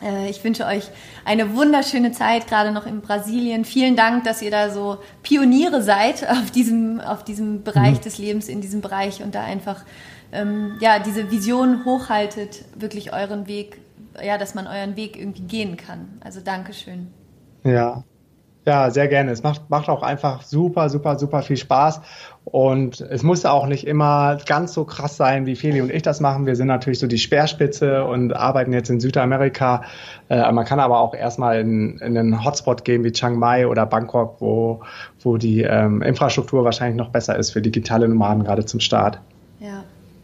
[0.00, 0.84] äh, ich wünsche euch
[1.24, 3.64] eine wunderschöne Zeit, gerade noch in Brasilien.
[3.64, 8.02] Vielen Dank, dass ihr da so Pioniere seid auf diesem, auf diesem Bereich mhm.
[8.02, 9.84] des Lebens, in diesem Bereich und da einfach
[10.32, 13.80] ähm, ja, diese Vision hochhaltet, wirklich euren Weg,
[14.22, 16.08] ja, dass man euren Weg irgendwie gehen kann.
[16.20, 17.08] Also Dankeschön.
[17.64, 18.04] Ja.
[18.66, 19.30] Ja, sehr gerne.
[19.30, 22.02] Es macht, macht auch einfach super, super, super viel Spaß.
[22.44, 26.20] Und es muss auch nicht immer ganz so krass sein, wie Feli und ich das
[26.20, 26.44] machen.
[26.44, 29.84] Wir sind natürlich so die Speerspitze und arbeiten jetzt in Südamerika.
[30.28, 33.86] Äh, man kann aber auch erstmal in, in einen Hotspot gehen wie Chiang Mai oder
[33.86, 34.82] Bangkok, wo,
[35.22, 39.18] wo die ähm, Infrastruktur wahrscheinlich noch besser ist für digitale Nomaden gerade zum Start.
[39.60, 39.82] Ja,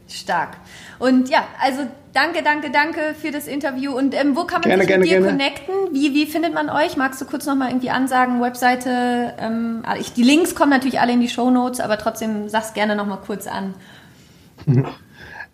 [0.08, 0.56] stark.
[0.98, 1.82] Und ja, also
[2.12, 3.96] danke, danke, danke für das Interview.
[3.96, 5.26] Und ähm, wo kann man gerne, sich mit gerne, dir gerne.
[5.26, 5.74] connecten?
[5.92, 6.96] Wie, wie findet man euch?
[6.96, 9.34] Magst du kurz nochmal irgendwie ansagen, Webseite?
[9.38, 12.94] Ähm, ich, die Links kommen natürlich alle in die Show Notes, aber trotzdem sag's gerne
[12.96, 13.74] nochmal kurz an.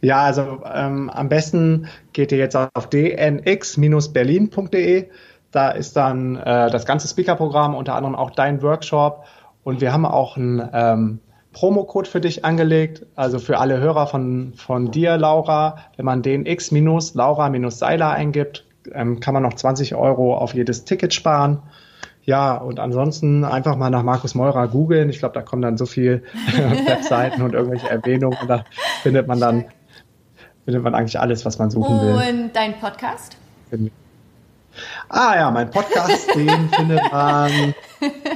[0.03, 5.11] Ja, also ähm, am besten geht ihr jetzt auf dnx-berlin.de.
[5.51, 9.27] Da ist dann äh, das ganze Speaker-Programm, unter anderem auch dein Workshop.
[9.63, 11.19] Und wir haben auch ein ähm,
[11.53, 15.79] Promocode für dich angelegt, also für alle Hörer von, von dir, Laura.
[15.97, 21.63] Wenn man den X-Laura-Seiler eingibt, ähm, kann man noch 20 Euro auf jedes Ticket sparen.
[22.23, 25.11] Ja, und ansonsten einfach mal nach Markus Meurer googeln.
[25.11, 26.23] Ich glaube, da kommen dann so viele
[26.87, 28.65] Webseiten und irgendwelche Erwähnungen und da
[29.03, 29.65] findet man dann
[30.65, 32.15] findet man eigentlich alles, was man suchen will.
[32.15, 33.37] Und dein Podcast?
[35.13, 37.75] Ah ja, mein Podcast, den findet man.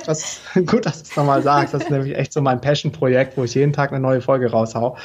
[0.05, 1.72] Das, gut, dass du es nochmal sagst.
[1.72, 4.97] Das ist nämlich echt so mein Passion-Projekt, wo ich jeden Tag eine neue Folge raushau.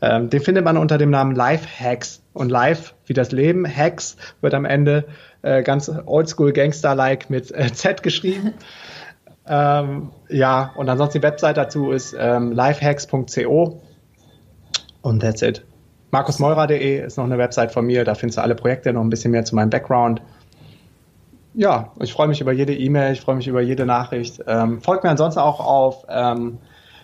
[0.00, 2.22] Ähm, den findet man unter dem Namen Life Hacks.
[2.32, 5.04] Und Life wie das Leben, Hacks wird am Ende
[5.42, 8.54] äh, ganz oldschool Gangster-like mit äh, Z geschrieben.
[9.46, 13.82] ähm, ja, und ansonsten die Website dazu ist ähm, lifehacks.co.
[15.02, 15.62] Und that's it.
[16.10, 19.30] Markusmeurer.de ist noch eine Website von mir, da findest du alle Projekte, noch ein bisschen
[19.30, 20.22] mehr zu meinem Background
[21.58, 24.40] ja, ich freue mich über jede E-Mail, ich freue mich über jede Nachricht.
[24.46, 26.58] Ähm, folgt mir ansonsten auch auf ähm,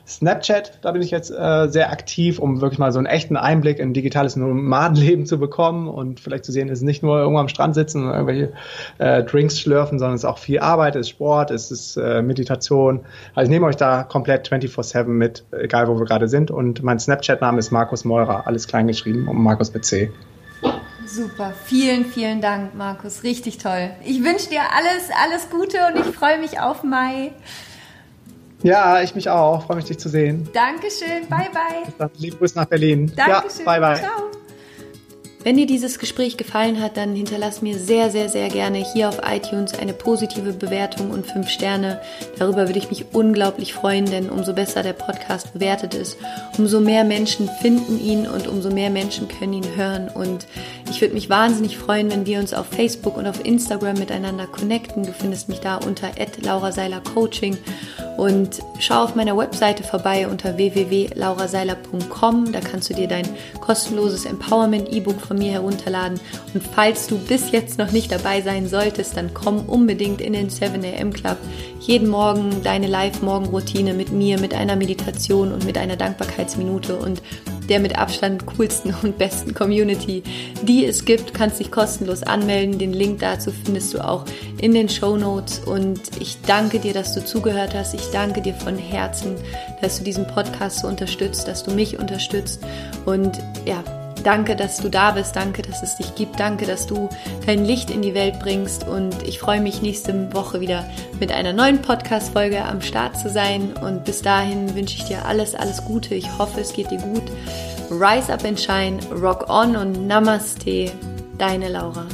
[0.06, 3.80] Snapchat, da bin ich jetzt äh, sehr aktiv, um wirklich mal so einen echten Einblick
[3.80, 7.48] in digitales Nomadenleben zu bekommen und vielleicht zu sehen, es ist nicht nur irgendwo am
[7.48, 8.52] Strand sitzen und irgendwelche
[8.98, 12.22] äh, Drinks schlürfen, sondern es ist auch viel Arbeit, es ist Sport, es ist äh,
[12.22, 13.00] Meditation.
[13.34, 16.52] Also ich nehme euch da komplett 24-7 mit, egal wo wir gerade sind.
[16.52, 20.12] Und mein Snapchat-Name ist Markus Meurer, alles klein geschrieben und Markus mit C.
[21.06, 23.22] Super, vielen, vielen Dank, Markus.
[23.22, 23.90] Richtig toll.
[24.04, 27.32] Ich wünsche dir alles, alles Gute und ich freue mich auf Mai.
[28.62, 29.66] Ja, ich mich auch.
[29.66, 30.48] Freue mich, dich zu sehen.
[30.54, 31.28] Dankeschön.
[31.28, 32.10] Bye, bye.
[32.16, 33.12] Liebe Grüße nach Berlin.
[33.14, 33.66] Dankeschön.
[33.66, 34.00] Ja, bye, bye.
[34.00, 34.30] Ciao.
[35.44, 39.20] Wenn dir dieses Gespräch gefallen hat, dann hinterlass mir sehr, sehr, sehr gerne hier auf
[39.30, 42.00] iTunes eine positive Bewertung und fünf Sterne.
[42.38, 46.16] Darüber würde ich mich unglaublich freuen, denn umso besser der Podcast bewertet ist,
[46.56, 50.08] umso mehr Menschen finden ihn und umso mehr Menschen können ihn hören.
[50.08, 50.46] Und
[50.90, 55.04] ich würde mich wahnsinnig freuen, wenn wir uns auf Facebook und auf Instagram miteinander connecten.
[55.04, 56.10] Du findest mich da unter
[56.42, 57.56] @lauraseilercoaching
[58.16, 62.52] und schau auf meiner Webseite vorbei unter www.lauraseiler.com.
[62.52, 63.28] Da kannst du dir dein
[63.60, 66.20] kostenloses Empowerment-E-Book von mir herunterladen.
[66.52, 70.48] Und falls du bis jetzt noch nicht dabei sein solltest, dann komm unbedingt in den
[70.48, 71.38] 7am Club.
[71.80, 77.20] Jeden Morgen deine Live-Morgen-Routine mit mir, mit einer Meditation und mit einer Dankbarkeitsminute und
[77.68, 80.22] der mit Abstand coolsten und besten Community,
[80.62, 81.34] die es gibt.
[81.34, 82.78] Kannst dich kostenlos anmelden.
[82.78, 84.24] Den Link dazu findest du auch
[84.60, 85.60] in den Show Notes.
[85.60, 87.94] Und ich danke dir, dass du zugehört hast.
[87.94, 89.36] Ich danke dir von Herzen,
[89.80, 92.60] dass du diesen Podcast so unterstützt, dass du mich unterstützt.
[93.04, 93.82] Und ja,
[94.24, 95.36] Danke, dass du da bist.
[95.36, 96.40] Danke, dass es dich gibt.
[96.40, 97.08] Danke, dass du
[97.46, 98.88] dein Licht in die Welt bringst.
[98.88, 100.84] Und ich freue mich nächste Woche wieder
[101.20, 103.74] mit einer neuen Podcast-Folge am Start zu sein.
[103.74, 106.14] Und bis dahin wünsche ich dir alles, alles Gute.
[106.14, 107.24] Ich hoffe, es geht dir gut.
[107.90, 110.90] Rise up and shine, rock on und Namaste.
[111.36, 112.06] Deine Laura.